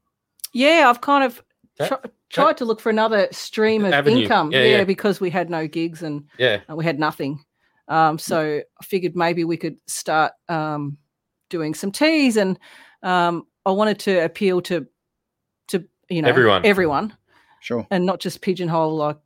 [0.53, 1.43] Yeah, I've kind of
[1.79, 4.23] That- tr- tried to look for another stream of Avenue.
[4.23, 4.53] income.
[4.53, 4.85] Yeah, Yeah, yeah.
[4.85, 7.45] because we had no gigs and Yeah, uh, we had nothing.
[7.89, 10.97] Um, so I figured maybe we could start um,
[11.51, 12.59] doing some teas, and
[13.03, 14.87] um, I wanted to appeal to
[15.69, 16.65] to you know Everyone.
[16.65, 17.17] everyone,
[17.65, 17.87] Sure.
[17.91, 19.17] and not just pigeonhole like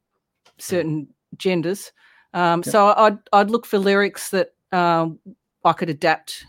[0.59, 1.90] certain genders.
[2.35, 5.18] Um, So I'd I'd look for lyrics that um,
[5.64, 6.46] I could adapt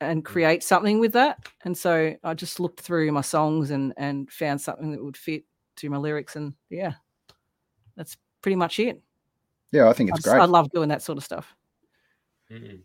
[0.00, 1.48] and create something with that.
[1.64, 5.42] And so I just looked through my songs and and found something that would fit
[5.76, 6.36] to my lyrics.
[6.36, 6.92] And yeah,
[7.96, 9.02] that's pretty much it.
[9.72, 10.42] Yeah, I think I, it's just- great.
[10.42, 11.56] I love doing that sort of stuff.
[12.52, 12.82] Mm.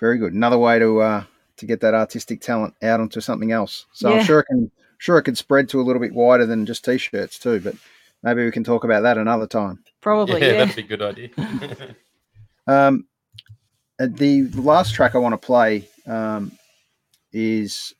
[0.00, 0.32] Very good.
[0.32, 1.24] Another way to uh,
[1.58, 3.84] to get that artistic talent out onto something else.
[3.92, 4.16] So Yeah.
[4.20, 4.70] I'm sure it can
[5.02, 7.58] sure it could spread to a little bit wider than just t-shirts too.
[7.58, 7.74] But
[8.22, 9.82] maybe we can talk about that another time.
[10.00, 10.52] Probably, yeah, yeah.
[10.64, 11.28] that'd be a good idea.
[12.68, 13.06] Um,
[14.00, 16.52] uh, the last track I want to play um,
[17.32, 17.92] is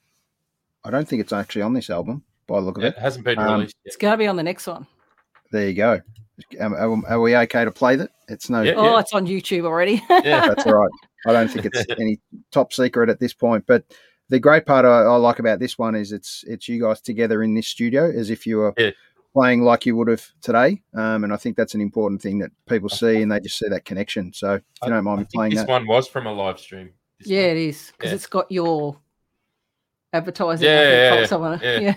[0.84, 2.98] I don't think it's actually on this album by the look of it it.
[2.98, 4.00] hasn't been Um, released It's yet.
[4.00, 4.86] going to be on the next one.
[5.50, 6.00] There you go.
[6.60, 8.10] Um, are, are we okay to play that?
[8.28, 8.62] It's no.
[8.62, 8.74] Yeah.
[8.76, 10.00] Oh, it's on YouTube already.
[10.08, 10.90] Yeah, That's all right.
[11.26, 12.20] I don't think it's any
[12.52, 13.64] top secret at this point.
[13.66, 13.84] But
[14.32, 17.42] the great part I, I like about this one is it's it's you guys together
[17.42, 18.92] in this studio as if you were Yeah.
[19.34, 20.80] playing like you would have today.
[20.94, 23.68] Um, and I think that's an important thing that people see and they just see
[23.68, 24.32] that connection.
[24.32, 26.58] So if you don't mind I me playing this that, one was from a live
[26.58, 26.90] stream.
[27.20, 27.50] Yeah, one.
[27.50, 28.14] it is because Yeah.
[28.14, 28.96] it's got your
[30.14, 30.64] advertising.
[30.66, 31.60] Yeah, up at the yeah, yeah, somewhere.
[31.62, 31.78] yeah.
[31.80, 31.94] yeah.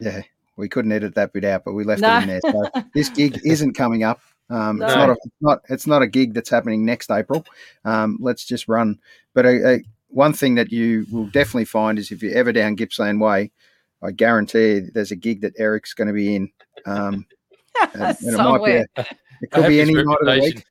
[0.00, 0.22] yeah,
[0.58, 2.18] we couldn't edit that bit out, but we left No.
[2.18, 2.40] it in there.
[2.42, 4.20] So this gig isn't coming up.
[4.50, 5.06] Um, It's No.
[5.06, 7.42] not a it's not it's not a gig that's happening next April.
[7.86, 8.98] Um, let's just run.
[9.32, 12.74] But a, a, one thing that you will definitely find is if you're ever down
[12.74, 13.50] Gippsland Way,
[14.02, 16.50] I guarantee there's a gig that Eric's going to be in.
[16.86, 17.26] Um,
[17.94, 18.86] and, and it might be Somewhere.
[18.96, 19.06] a,
[19.42, 20.64] it could be any night of the week.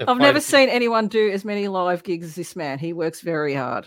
[0.08, 2.78] I've never seen anyone do as many live gigs as this man.
[2.78, 3.86] He works very hard.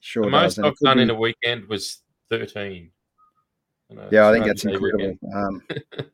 [0.00, 0.58] Sure The does.
[0.58, 2.90] most I've done be- in a weekend was thirteen.
[3.90, 5.14] You know, yeah, I think that's incredible.
[5.34, 5.62] Um,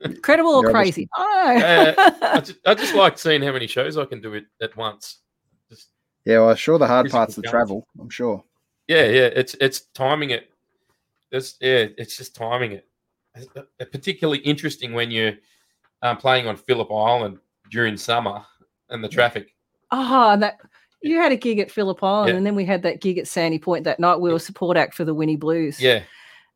[0.03, 1.09] Incredible or Yeah, crazy?
[1.17, 2.29] I Yeah, don't know.
[2.29, 5.21] I just, I just like seeing how many shows I can do it at once.
[6.31, 6.79] Just yeah, well, sure.
[6.79, 7.87] The hard part's the travel.
[8.01, 8.45] I'm sure.
[8.89, 9.27] yeah, yeah.
[9.35, 10.51] It's it's timing it.
[11.33, 12.87] It's yeah, it's just timing it.
[13.35, 13.63] It's, uh,
[13.93, 15.35] particularly interesting when you're
[16.03, 17.39] um, playing on Phillip Island
[17.71, 18.43] during summer
[18.89, 19.55] and the traffic.
[19.93, 20.59] Oh, that
[21.03, 22.37] you had a gig at Phillip Island, Yeah.
[22.37, 24.21] and then we had that gig at Sandy Point that night.
[24.21, 25.81] We were support act for the Winnie Blues.
[25.81, 26.03] Yeah,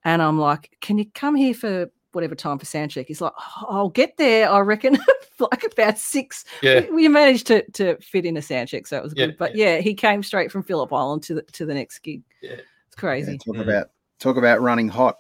[0.05, 3.07] And I'm like, can you come here for whatever time for sound check?
[3.07, 4.99] He's like, oh, I'll get there, I reckon,
[5.39, 6.45] like about six.
[6.63, 6.81] yeah.
[6.81, 9.39] We, we managed to to fit in a sound check, so it was Yeah, good.
[9.39, 9.79] But yeah.
[9.79, 12.23] he came straight from Phillip Island to the to the next gig.
[12.43, 12.51] Yeah.
[12.53, 12.63] It's
[12.97, 13.39] Yeah, crazy.
[13.39, 13.63] talk Mm.
[13.63, 15.17] about talk about running hot.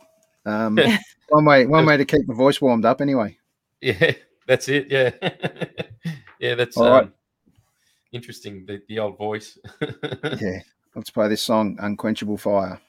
[0.46, 0.98] Um, Yeah.
[1.30, 3.00] one way one way to keep the voice warmed up.
[3.00, 3.36] Anyway.
[3.80, 4.12] Yeah,
[4.46, 4.88] that's it.
[4.90, 5.10] Yeah,
[6.38, 7.02] yeah, that's All right.
[7.04, 7.12] um,
[8.12, 8.64] interesting.
[8.66, 9.58] The, the old voice.
[10.40, 10.60] Yeah.
[10.94, 12.80] Let's play this song, Unquenchable Fire.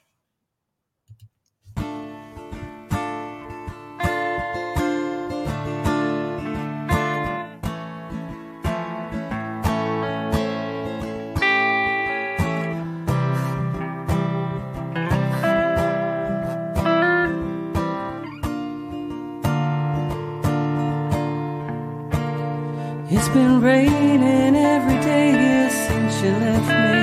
[23.66, 27.00] Raining every day since you left me.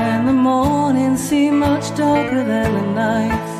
[0.00, 3.52] And the mornings seem much darker than the nights.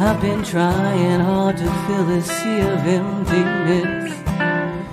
[0.00, 4.14] I've been trying hard to fill this sea of emptiness.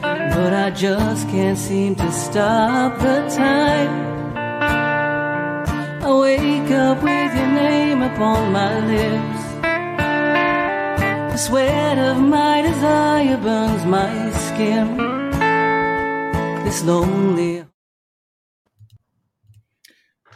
[0.02, 3.94] But I just can't seem to stop the time.
[6.04, 9.39] I wake up with your name upon my lips.
[11.40, 14.98] The sweat of my desire burns my skin.
[16.66, 17.66] This lonely.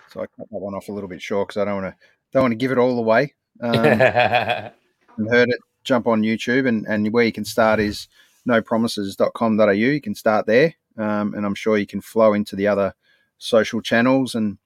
[0.08, 2.06] So I cut that one off a little bit short because I don't want to
[2.32, 3.34] don't want to give it all away.
[3.60, 4.70] Um, yeah,
[5.18, 8.08] and heard it, jump on YouTube, and, and where you can start is
[8.48, 9.72] nopromises.com.au.
[9.72, 12.96] You can start there, um, and I'm sure you can flow into the other
[13.40, 14.36] social channels.
[14.36, 14.58] And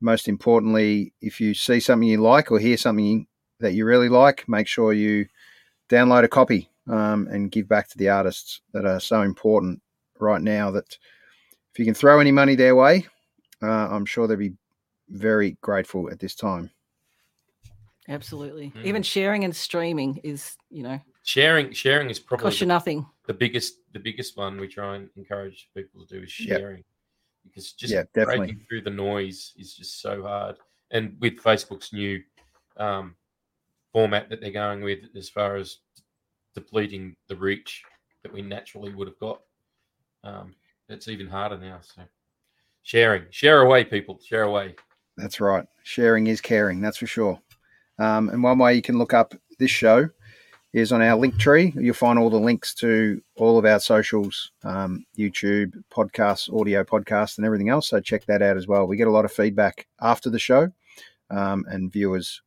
[0.00, 3.26] most importantly, if you see something you like or hear something
[3.60, 5.26] that you really like, make sure you
[5.88, 9.80] download a copy um, and give back to the artists that are so important
[10.18, 10.70] right now.
[10.70, 10.96] That
[11.72, 13.06] if you can throw any money their way,
[13.62, 14.54] uh, I'm sure they'll be
[15.08, 16.70] very grateful at this time.
[18.08, 18.72] Absolutely.
[18.76, 18.84] Mm.
[18.84, 23.06] Even sharing and streaming is, you know, sharing sharing is probably cost you the, nothing.
[23.26, 26.58] the biggest the biggest one we try and encourage people to do is Yep.
[26.58, 26.84] sharing
[27.44, 28.46] because just Yeah, definitely.
[28.46, 30.56] breaking through the noise is just so hard
[30.90, 32.22] and with facebook's new
[32.76, 33.16] um,
[33.94, 35.78] format that they're going with as far as
[36.54, 37.82] depleting the reach
[38.22, 39.40] that we naturally would have got
[40.24, 40.54] um,
[40.90, 42.02] it's even harder now so
[42.82, 44.74] sharing share away people share away
[45.16, 45.64] That's right.
[45.84, 47.40] Sharing is caring, that's for sure.
[47.98, 50.08] Um, and one way you can look up this show
[50.72, 51.72] is on our Linktree.
[51.80, 57.36] You'll find all the links to all of our socials, um, YouTube, podcasts, audio podcasts,
[57.38, 57.90] and everything else.
[57.90, 58.88] So check that out as well.
[58.88, 60.72] We get a lot of feedback after the show
[61.30, 62.42] um, and viewers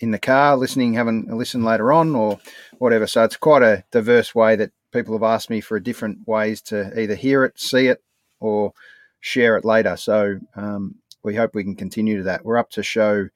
[0.00, 2.38] in the car listening, having a listen later on or
[2.78, 3.06] whatever.
[3.06, 6.98] So it's quite a diverse way that people have asked me for different ways to
[7.00, 8.02] either hear it, see it,
[8.40, 8.72] or
[9.20, 9.96] share it later.
[9.96, 12.44] So um, we hope we can continue to that.
[12.44, 13.28] We're up to show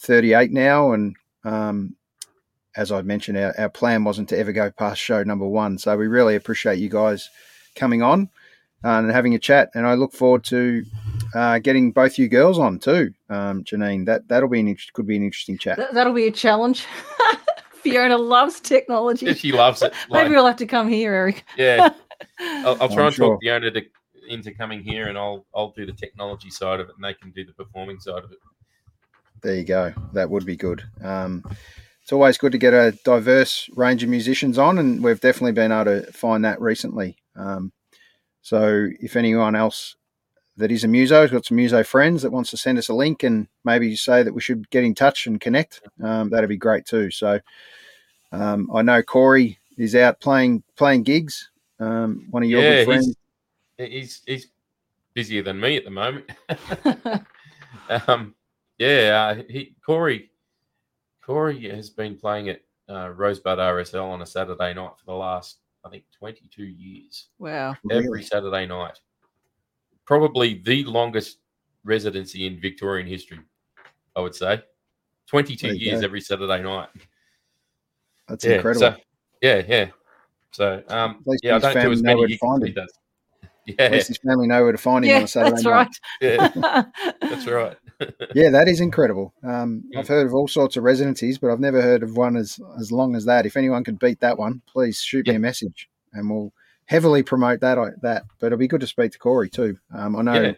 [0.00, 1.96] 38 now, and um,
[2.76, 5.78] as I mentioned, our, our plan wasn't to ever go past show number one.
[5.78, 7.30] So we really appreciate you guys
[7.74, 8.30] coming on
[8.82, 9.70] and having a chat.
[9.74, 10.84] And I look forward to
[11.34, 14.06] uh, getting both you girls on too, um, Janine.
[14.06, 15.76] That that'll be an inter- could be an interesting chat.
[15.78, 16.86] That, that'll be a challenge.
[17.82, 19.32] Fiona loves technology.
[19.34, 21.44] she loves it like, Maybe we'll have to come here, Eric.
[21.56, 21.90] yeah
[22.40, 23.28] I'll, I'll try I'm and sure.
[23.34, 23.82] talk Fiona to,
[24.28, 27.30] into coming here, and I'll I'll do the technology side of it, and they can
[27.30, 28.38] do the performing side of it.
[29.42, 29.94] There you go.
[30.12, 30.82] That would be good.
[31.02, 31.44] Um,
[32.02, 35.70] it's always good to get a diverse range of musicians on, and we've definitely been
[35.72, 37.16] able to find that recently.
[37.36, 37.72] Um,
[38.48, 39.94] so, if anyone else
[40.56, 42.94] that is a muso has got some muso friends that wants to send us a
[42.94, 46.56] link and maybe say that we should get in touch and connect, um, that'd be
[46.56, 47.10] great too.
[47.10, 47.40] So,
[48.32, 51.50] um, I know Corey is out playing playing gigs.
[51.78, 53.16] Um, one of your Yeah, good friends.
[53.76, 54.46] He's he's
[55.12, 56.24] busier than me at the moment.
[58.08, 58.34] um,
[58.78, 60.30] yeah, uh, he Corey
[61.20, 65.58] Corey has been playing at uh, Rosebud RSL on a Saturday night for the last
[65.88, 67.28] I think twenty two years.
[67.38, 67.74] wow.
[67.90, 68.22] Every Really?
[68.22, 68.98] Saturday night,
[70.04, 71.38] probably the longest
[71.82, 73.40] residency in Victorian history.
[74.14, 74.62] I would say
[75.26, 76.04] twenty two years go.
[76.06, 76.88] every Saturday night.
[78.28, 78.80] That's yeah, incredible.
[78.80, 78.96] So,
[79.40, 79.88] yeah, yeah.
[80.50, 82.74] So um, yeah, I don't do as know many where to gigs find as he
[82.74, 82.74] him.
[82.74, 82.98] does.
[83.78, 85.88] At Yeah, least his family know where to find him on a Saturday that's night.
[86.20, 86.86] yeah, right.
[87.30, 87.76] that's right.
[88.34, 89.34] Yeah, that is incredible.
[89.42, 89.98] Um, Mm.
[89.98, 92.92] I've heard of all sorts of residencies, but I've never heard of one as as
[92.92, 93.46] long as that.
[93.46, 96.52] If anyone can beat that one, please shoot me a message, and we'll
[96.86, 97.76] heavily promote that.
[98.02, 99.78] That, but it'll be good to speak to Corey too.
[99.92, 100.52] Um, I know Yeah.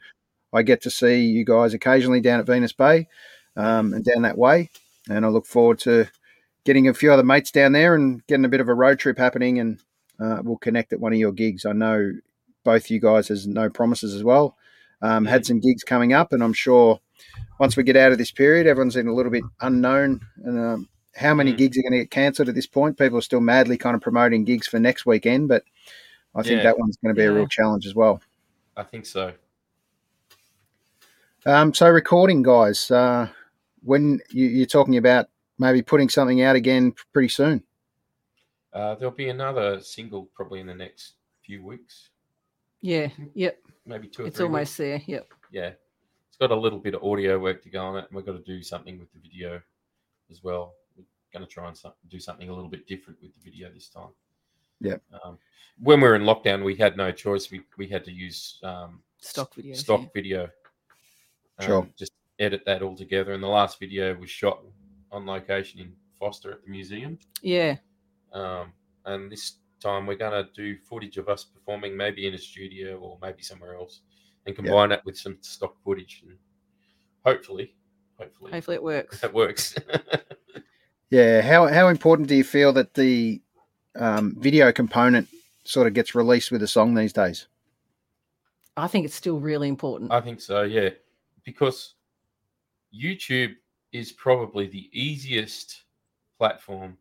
[0.53, 3.09] I get to see you guys occasionally down at Venus Bay,
[3.57, 4.69] um, and down that way,
[5.09, 6.07] and I look forward to
[6.65, 9.17] getting a few other mates down there and getting a bit of a road trip
[9.17, 9.81] happening, and
[10.19, 11.65] uh, we'll connect at one of your gigs.
[11.65, 12.13] I know
[12.65, 14.57] both you guys has no promises as well.
[15.01, 17.01] Um, had some gigs coming up, and I'm sure
[17.61, 20.89] once we get out of this period, everyone's in a little bit unknown and um,
[21.15, 21.59] how many Mm.
[21.59, 22.99] gigs are going to get cancelled at this point.
[22.99, 25.63] People are still madly kind of promoting gigs for next weekend, but
[26.35, 26.63] I think Yeah.
[26.65, 28.23] that one's going to be a real challenge as well.
[28.77, 29.33] I think so.
[31.47, 33.29] Um, so recording, guys, uh,
[33.83, 37.63] when you, you're talking about maybe putting something out again pretty soon.
[38.73, 42.11] Uh, there'll be another single probably in the next few weeks,
[42.81, 43.09] yeah.
[43.35, 43.59] Yep.
[43.85, 44.47] maybe two or It's three.
[44.47, 44.77] almost weeks.
[44.77, 45.03] there.
[45.07, 45.35] Yep.
[45.51, 45.90] Yeah, it's
[46.41, 48.53] got a little bit of audio work to go on it, and we've got to
[48.53, 49.61] do something with the video
[50.31, 50.75] as well.
[50.97, 51.79] We're going to try and
[52.09, 54.09] do something a little bit different with the video this time.
[54.81, 55.03] Yep.
[55.23, 55.39] Um,
[55.79, 57.51] when we were in lockdown, we had no choice.
[57.51, 59.75] We we had to use um, Stock video.
[59.75, 60.09] stock yeah.
[60.15, 60.43] video.
[61.59, 61.89] Um, Sure.
[61.99, 63.35] Just edit that all together.
[63.35, 64.63] And the last video was shot
[65.13, 67.19] on location in Foster at the museum.
[67.43, 67.77] Yeah.
[68.33, 68.73] Um,
[69.05, 72.99] and this time, we're going to do footage of us performing, maybe in a studio
[72.99, 74.01] or maybe somewhere else,
[74.47, 76.37] and combine that with some stock footage, and
[77.25, 77.75] hopefully,
[78.19, 79.21] hopefully, Hopefully it works.
[79.23, 79.75] that works.
[81.11, 81.43] Yeah.
[81.43, 83.43] How how important do you feel that the
[83.97, 85.29] um, video component
[85.65, 87.49] sort of gets released with a song these days?
[88.77, 90.13] I think it's still really important.
[90.13, 90.91] I think so, yeah,
[91.45, 91.95] because
[92.95, 93.55] YouTube
[93.93, 95.83] is probably the easiest
[96.39, 96.97] platform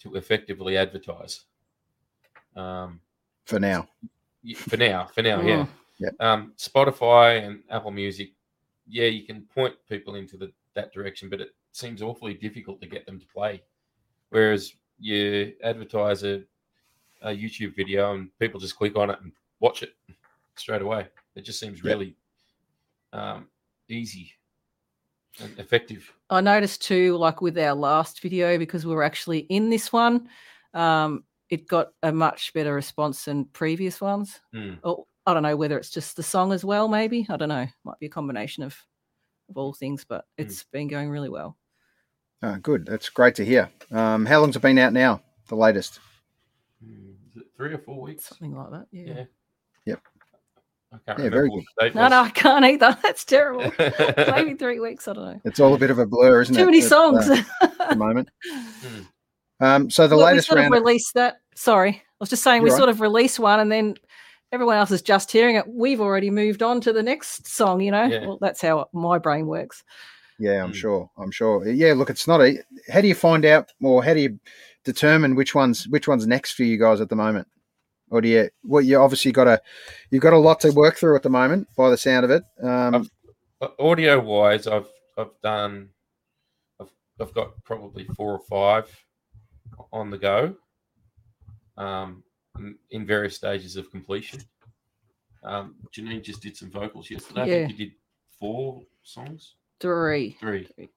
[0.00, 1.44] to effectively advertise.
[2.54, 3.00] Um,
[3.46, 3.88] For now,
[4.56, 5.66] for now, for now, yeah.
[6.00, 6.04] Mm.
[6.04, 6.14] Yep.
[6.20, 8.32] Um, Spotify and Apple Music,
[8.86, 12.86] yeah, you can point people into the, that direction, but it seems awfully difficult to
[12.86, 13.62] get them to play.
[14.30, 16.42] Whereas you advertise a,
[17.22, 19.94] a YouTube video and people just click on it and watch it
[20.56, 21.06] straight away.
[21.34, 21.84] It just seems Yep.
[21.84, 22.16] really
[23.12, 23.48] um,
[23.88, 24.32] easy
[25.40, 26.12] and effective.
[26.30, 30.28] I noticed too, like with our last video, because we were actually in this one,
[30.74, 34.40] um, it got a much better response than previous ones.
[34.82, 37.26] Or I don't know whether it's just the song as well, maybe.
[37.28, 37.66] I don't know.
[37.84, 38.74] Might be a combination of
[39.50, 40.42] of all things, but Hmm.
[40.44, 41.56] it's been going really well.
[42.42, 42.86] oh, good.
[42.86, 43.70] That's great to hear.
[43.90, 45.22] Um, how long's it been out now?
[45.48, 46.00] The latest.
[46.82, 48.24] Hmm, Is it three or four weeks?
[48.26, 48.86] Something like that.
[48.90, 49.04] Yeah.
[49.14, 49.24] Yeah.
[49.86, 50.00] Yep.
[50.92, 52.96] I can't Yeah, remember very what the date No, no, I can't either.
[53.02, 53.70] That's terrible.
[54.34, 55.06] maybe three weeks.
[55.08, 55.40] I don't know.
[55.44, 56.58] It's all a bit of a blur, isn't it?
[56.58, 57.28] Too many at, uh, songs.
[57.62, 58.28] at the moment.
[58.50, 59.02] Hmm.
[59.60, 60.74] Um, so the Well, latest we sort round.
[60.74, 61.40] of released that.
[61.56, 62.78] Sorry, I was just saying we You're right.
[62.78, 63.96] sort of released one, and then
[64.52, 65.64] everyone else is just hearing it.
[65.68, 67.80] We've already moved on to the next song.
[67.80, 68.26] You know, Yeah.
[68.26, 69.82] well, that's how my brain works.
[70.38, 70.76] Yeah, I'm Mm.
[70.76, 71.10] sure.
[71.18, 71.66] I'm sure.
[71.68, 72.62] Yeah, look, it's not a.
[72.92, 74.38] How do you find out, or how do you
[74.84, 77.48] determine which one's which one's next for you guys at the moment?
[78.10, 78.48] Or do you?
[78.62, 79.60] Well, you obviously got a,
[80.10, 82.42] you've got a lot to work through at the moment, by the sound of it.
[82.62, 83.10] Um,
[83.78, 84.88] audio wise, I've
[85.18, 85.90] I've done,
[86.80, 88.88] I've I've got probably four or five
[89.92, 90.54] on the go,
[91.76, 92.22] um,
[92.90, 94.40] in- various stages of completion.
[95.44, 97.40] Um, Janine just did some vocals yesterday.
[97.42, 97.66] I Yeah.
[97.66, 97.94] think you did
[98.38, 100.36] four songs, Three.
[100.40, 100.88] three, Three.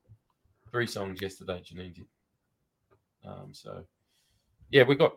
[0.71, 1.61] three songs yesterday.
[1.63, 2.05] Janine did.
[3.23, 3.83] Um, so,
[4.71, 5.15] yeah, we got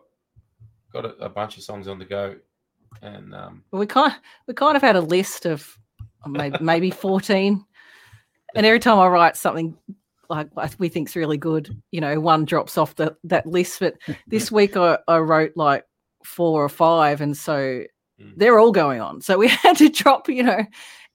[0.93, 2.35] got a, a bunch of songs on the go,
[3.01, 4.13] and um, But we kind
[4.47, 5.77] we kind of had a list of
[6.23, 7.65] uh, maybe maybe fourteen,
[8.55, 9.75] and every time I write something
[10.29, 13.79] like we think's really good, you know, one drops off the that list.
[13.79, 13.95] But
[14.27, 15.83] this week I, I wrote like
[16.25, 17.83] four or five, and so
[18.17, 18.31] Mm.
[18.37, 19.19] they're all going on.
[19.19, 20.65] So we had to drop, you know,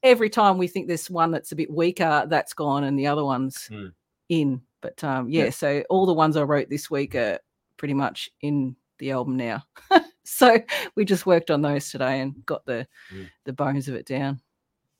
[0.03, 3.25] every time we think there's one that's a bit weaker, that's gone, and the other
[3.25, 3.93] one's Mm.
[4.29, 4.61] in.
[4.83, 5.51] But um, yeah, Yeah.
[5.51, 7.39] so all the ones I wrote this week are
[7.79, 9.63] pretty much in the album now.
[10.25, 10.59] so
[10.95, 13.31] we just worked on those today and got the Mm.
[13.47, 14.41] the bones of it down.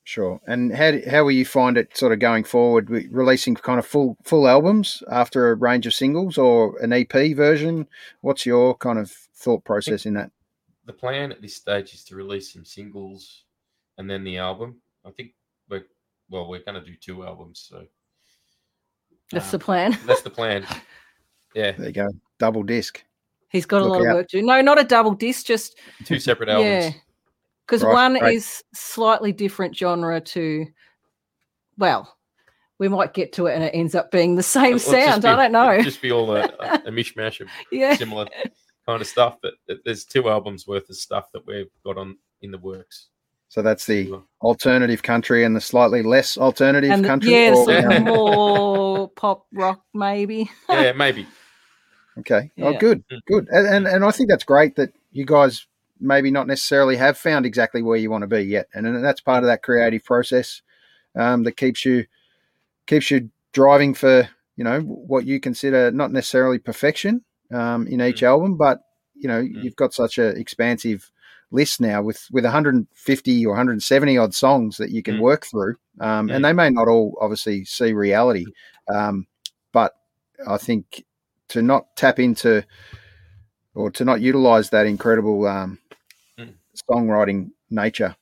[0.03, 0.39] Sure.
[0.47, 2.87] And how how will you find it sort of going forward?
[2.87, 7.11] Wi- Releasing kind of full full albums after a range of singles, or an EP
[7.35, 7.87] version?
[8.21, 10.31] What's your kind of thought process in that?
[10.87, 13.43] the plan at this stage is to release some singles
[13.99, 14.81] and then the album.
[15.05, 15.33] I think
[15.69, 15.85] we're
[16.29, 17.85] well, we're going to do two albums, so
[19.31, 19.97] That's um, the plan.
[20.05, 20.65] that's the plan.
[21.53, 22.07] Yeah, There you go,
[22.39, 23.03] double disc.
[23.49, 24.07] He's got a lot out.
[24.07, 24.45] of work to do.
[24.45, 26.95] No, not a double disc, just two separate albums.
[26.95, 27.01] yeah.
[27.71, 28.35] Because Right, one great.
[28.35, 30.65] is slightly different genre to
[31.77, 32.17] well,
[32.79, 35.21] we might get to it and it ends up being the same It'll just sound.
[35.21, 35.81] be- I don't know.
[35.81, 37.95] Just be all a, a, a mishmash of yeah.
[37.95, 38.27] similar
[38.85, 39.37] kind of stuff.
[39.41, 39.53] But
[39.85, 43.07] there's two albums worth of stuff that we've got on in the works.
[43.47, 47.31] So that's the alternative country and the slightly less alternative And the- country.
[47.31, 47.91] yeah, or- sort Yeah.
[47.93, 50.51] of more pop rock maybe.
[50.69, 51.25] yeah, maybe.
[52.17, 52.51] Okay.
[52.61, 53.19] Oh, good, Mm.
[53.25, 55.65] good, and, and and I think that's great that you guys
[56.01, 59.21] maybe not necessarily have found exactly where you want to be yet, and, and that's
[59.21, 60.61] part of that creative process
[61.15, 62.05] um, that keeps you
[62.87, 68.21] keeps you driving for you know what you consider not necessarily perfection um, in each
[68.21, 68.27] Mm.
[68.27, 68.81] album, but
[69.15, 69.63] you know Mm.
[69.63, 71.11] you've got such an expansive
[71.51, 75.21] list now with with 150 or 170 odd songs that you can Mm.
[75.21, 76.35] work through, um, Mm.
[76.35, 78.45] and they may not all obviously see reality,
[78.87, 79.27] um,
[79.71, 79.93] but
[80.47, 81.05] I think
[81.49, 82.63] to not tap into
[83.75, 85.77] or to not utilize that incredible um, Mm.
[86.89, 88.15] Songwriting nature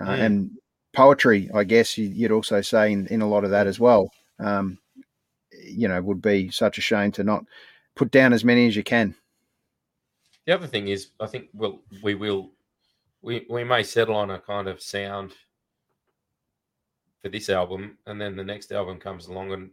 [0.00, 0.26] uh, Mm.
[0.26, 0.50] and
[0.92, 4.12] poetry, I guess you- you'd also say in, in a lot of that as well.
[4.38, 4.78] Um,
[5.52, 7.44] you know, would be such a shame to not
[7.94, 9.14] put down as many as you can.
[10.46, 12.50] The other thing is, I think we'll we will
[13.22, 15.34] we we may settle on a kind of sound
[17.22, 19.70] for this album, and then the next album comes along, and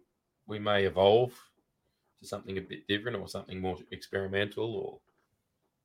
[0.47, 1.33] we may evolve
[2.21, 4.99] to something a bit different or something more experimental, or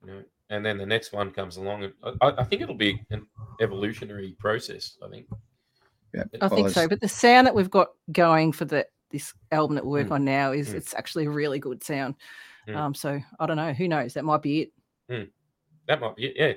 [0.06, 3.00] you know, and then the next one comes along, and I, I think it'll be
[3.10, 3.26] an
[3.60, 4.96] evolutionary process.
[5.04, 5.26] I think.
[6.14, 6.88] Yeah, I think so.
[6.88, 10.12] But the sound that we've got going for the this album that we work Mm.
[10.12, 10.74] on now is Mm.
[10.74, 12.14] it's actually a really good sound.
[12.68, 12.76] Mm.
[12.76, 13.72] Um, so I don't know.
[13.72, 14.14] Who knows?
[14.14, 14.70] That might be
[15.08, 15.30] it.
[15.88, 16.34] that might be it.
[16.36, 16.52] Yeah.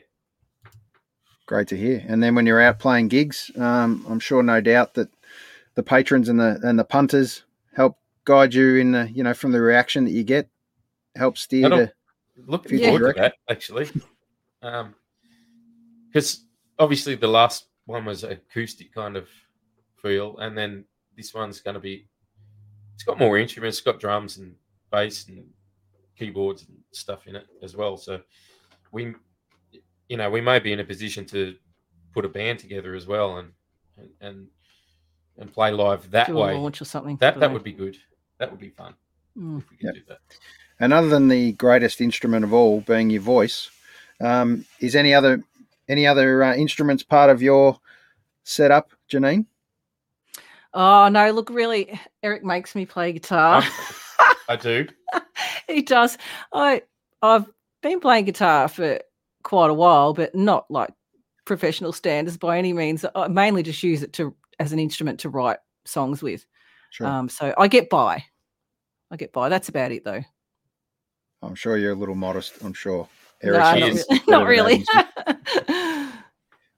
[1.45, 2.03] Great to hear.
[2.07, 5.09] And then when you're out playing gigs, um, I'm sure, no doubt, that
[5.75, 7.43] the patrons and the and the punters
[7.75, 10.47] help guide you in the you know from the reaction that you get,
[11.15, 11.93] help steer I don't- the
[12.47, 12.89] Looking Yeah.
[12.91, 13.89] forward to that actually,
[14.61, 14.95] Um,
[16.07, 16.45] because
[16.77, 19.27] obviously the last one was acoustic kind of
[20.01, 20.85] feel, and then
[21.15, 22.07] this one's going to be.
[22.95, 23.77] It's got more instruments.
[23.77, 24.55] It's got drums and
[24.91, 25.49] bass and
[26.17, 27.95] keyboards and stuff in it as well.
[27.97, 28.21] So
[28.91, 29.15] we,
[30.09, 31.55] you know, we may be in a position to
[32.13, 33.53] put a band together as well and
[33.97, 34.47] and and,
[35.37, 36.53] and play live that Do a way.
[36.57, 37.15] launch or something.
[37.17, 37.53] That that Dunno.
[37.53, 37.97] would be good.
[38.39, 38.95] That would be fun
[39.37, 39.59] Mm.
[39.59, 39.95] if we could Yep.
[39.95, 40.19] do that.
[40.79, 43.69] And other than the greatest instrument of all being your voice,
[44.21, 45.43] um, is any other
[45.87, 47.79] any other uh, instruments part of your
[48.43, 49.45] setup, Janine?
[50.73, 51.31] Oh no!
[51.31, 53.63] Look, really, Eric makes me play guitar.
[54.47, 54.87] I do.
[55.67, 56.17] he does.
[56.53, 56.83] I
[57.21, 57.45] I've
[57.81, 58.99] been playing guitar for
[59.43, 60.93] quite a while, but not like
[61.45, 63.05] professional standards by any means.
[63.15, 66.45] I mainly just use it to as an instrument to write songs with.
[66.91, 67.07] Sure.
[67.07, 68.23] Um, so I get by.
[69.11, 69.49] I get by.
[69.49, 70.21] That's about it, though.
[71.41, 72.61] I'm sure you're a little modest.
[72.63, 73.07] I'm sure.
[73.43, 74.83] No, Eric not, is not really.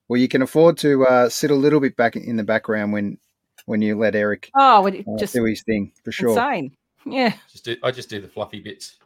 [0.08, 3.18] Well, you can afford to uh, sit a little bit back in the background when
[3.66, 6.32] when you let Eric oh, would it uh, just do his thing for sure.
[6.32, 6.76] insane.
[7.06, 7.34] Yeah.
[7.50, 8.98] Just do, I just do the fluffy bits.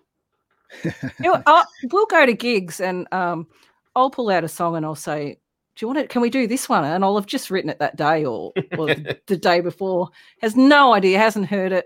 [0.84, 3.48] You know, I'll- we'll go to gigs and um,
[3.96, 5.38] I'll pull out a song and I'll say,
[5.76, 6.10] "Do you want it?
[6.10, 8.88] Can we do this one?" And I'll have just written it that day or, or
[8.88, 10.10] the, the day before.
[10.42, 11.86] Has no idea, hasn't heard it.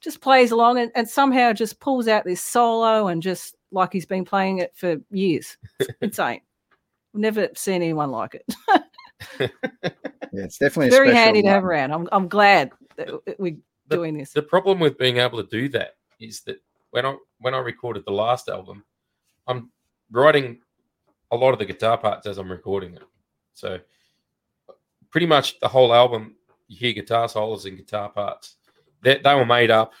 [0.00, 4.06] Just plays along and, and somehow just pulls out this solo and just like he's
[4.06, 5.56] been playing it for years.
[5.78, 6.40] It's insane.
[7.14, 8.54] I've never seen anyone like it.
[10.32, 11.90] Yeah, it's definitely a Very special handy to have around.
[11.92, 13.08] I'm I'm glad that
[13.40, 13.56] we're
[13.88, 14.32] The- doing this.
[14.32, 18.04] The problem with being able to do that is that when I when I recorded
[18.06, 18.84] the last album,
[19.48, 19.70] I'm
[20.12, 20.60] writing
[21.32, 23.02] a lot of the guitar parts as I'm recording it.
[23.54, 23.80] So
[25.10, 26.36] pretty much the whole album,
[26.68, 28.56] you hear guitar solos and guitar parts.
[29.02, 29.92] They, they were made up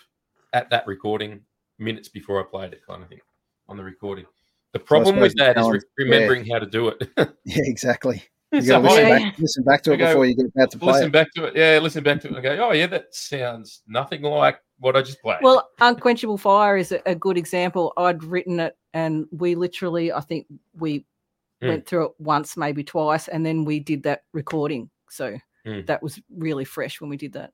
[0.52, 1.40] at that recording
[1.78, 3.20] minutes before I played it, kind of thing,
[3.68, 4.26] on the recording.
[4.72, 6.04] The problem suppose with that is re- challenge- yeah.
[6.04, 7.08] remembering how to do it.
[7.44, 8.22] Yeah, exactly.
[8.52, 9.18] You So got to listen, I- Yeah.
[9.30, 11.12] back, listen back to it go, before you get about to play listen it.
[11.12, 11.56] back to it.
[11.56, 15.02] Yeah, listen back to it and go, oh, yeah, that sounds nothing like what I
[15.02, 15.38] just played.
[15.40, 17.92] Well, Unquenchable Fire is a, a good example.
[17.96, 21.06] I'd written it and we literally, I think we
[21.62, 21.68] Mm.
[21.68, 24.88] went through it once, maybe twice, and then we did that recording.
[25.10, 25.36] So
[25.66, 25.84] Mm.
[25.86, 27.52] that was really fresh when we did that.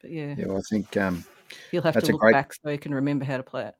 [0.00, 1.24] But yeah, Yeah, well, I think um,
[1.72, 3.74] you'll have to look great- back so you can remember how to play it.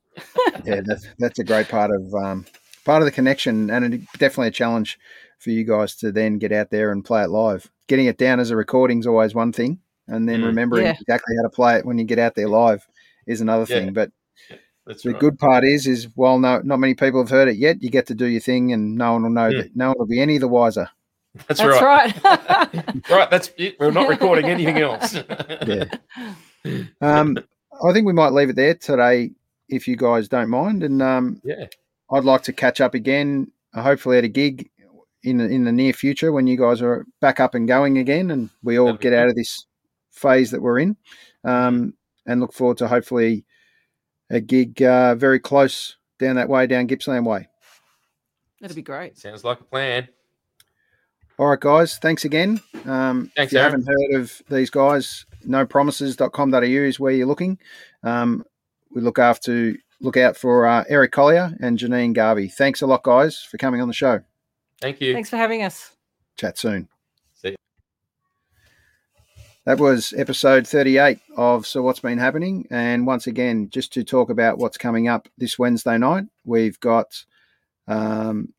[0.65, 2.47] yeah, that's that's a great part of um,
[2.85, 4.99] part of the connection, and it, definitely a challenge
[5.39, 7.71] for you guys to then get out there and play it live.
[7.89, 10.47] Getting it down as a recording is always one thing, and then Mm.
[10.47, 10.97] remembering Yeah.
[11.01, 12.87] exactly how to play it when you get out there live
[13.27, 13.79] is another Yeah.
[13.81, 13.93] thing.
[13.93, 14.11] But
[14.87, 15.21] That's the right.
[15.21, 18.07] good part is, is while no, not many people have heard it yet, you get
[18.09, 19.57] to do your thing, and no one will know Mm.
[19.59, 20.91] that no one will be any the wiser.
[21.35, 22.25] That's, That's right.
[22.25, 22.85] right.
[23.11, 23.79] right, that's it.
[23.79, 25.15] We're not recording anything else.
[25.67, 25.85] Yeah.
[27.01, 27.39] Um,
[27.83, 29.31] I think we might leave it there today,
[29.71, 31.69] if you guys don't mind, and um, yeah.
[32.11, 34.69] I'd like to catch up again, uh, hopefully at a gig
[35.23, 38.31] in the, in the near future when you guys are back up and going again,
[38.31, 39.65] and we all That'd get out of this
[40.11, 40.99] phase that we're in,
[41.45, 41.95] um,
[42.27, 43.47] and look forward to hopefully
[44.29, 47.49] a gig uh, very close down that way, down Gippsland Way.
[48.61, 49.17] That'd be great.
[49.17, 50.09] Sounds like a plan.
[51.41, 52.61] All right, guys, thanks again.
[52.85, 53.81] Um, Thanks, if you Aaron.
[53.81, 57.59] haven't heard of these guys, nopromises.com.au is where you're looking.
[58.03, 58.45] Um,
[58.95, 62.49] we look after look out for uh, Eric Collier and Janine Garvey.
[62.49, 64.21] Thanks a lot, guys, for coming on the show.
[64.83, 65.15] Thank you.
[65.15, 65.97] Thanks for having us.
[66.37, 66.89] Chat soon.
[67.33, 67.57] See ya.
[69.65, 72.67] That was episode 38 of So What's Been Happening.
[72.71, 77.25] And once again, just to talk about what's coming up this Wednesday night, we've got,
[77.89, 78.53] um,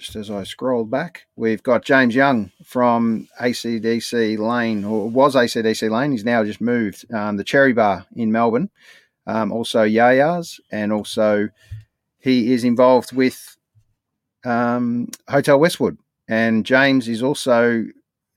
[0.00, 5.90] just as I scrolled back, we've got James Young from ACDC Lane, or was ACDC
[5.90, 6.12] Lane.
[6.12, 8.70] He's now just moved, um, the Cherry Bar in Melbourne.
[9.26, 11.50] Um, also, Yah Yah's, and also
[12.18, 13.58] he is involved with
[14.44, 15.98] um, Hotel Westwood.
[16.26, 17.84] And James is also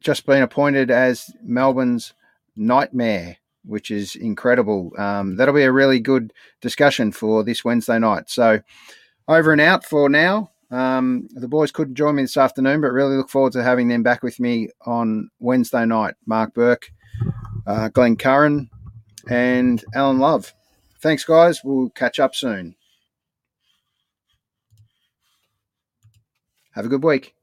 [0.02, 2.14] just been appointed as Melbourne's
[2.58, 4.92] night mayor, which is incredible.
[4.98, 8.30] Um, that'll be a really good discussion for this Wednesday night.
[8.30, 8.60] So,
[9.30, 10.50] over and out for now.
[10.74, 14.02] Um, the boys couldn't join me this afternoon, but really look forward to having them
[14.02, 16.16] back with me on Wednesday night.
[16.26, 16.92] Mark Burke,
[17.68, 18.72] uh, Glenn Curran,
[19.30, 20.52] and Alan Love.
[21.00, 21.62] Thanks, guys.
[21.64, 22.76] We'll catch up soon.
[26.72, 27.36] Have a good week.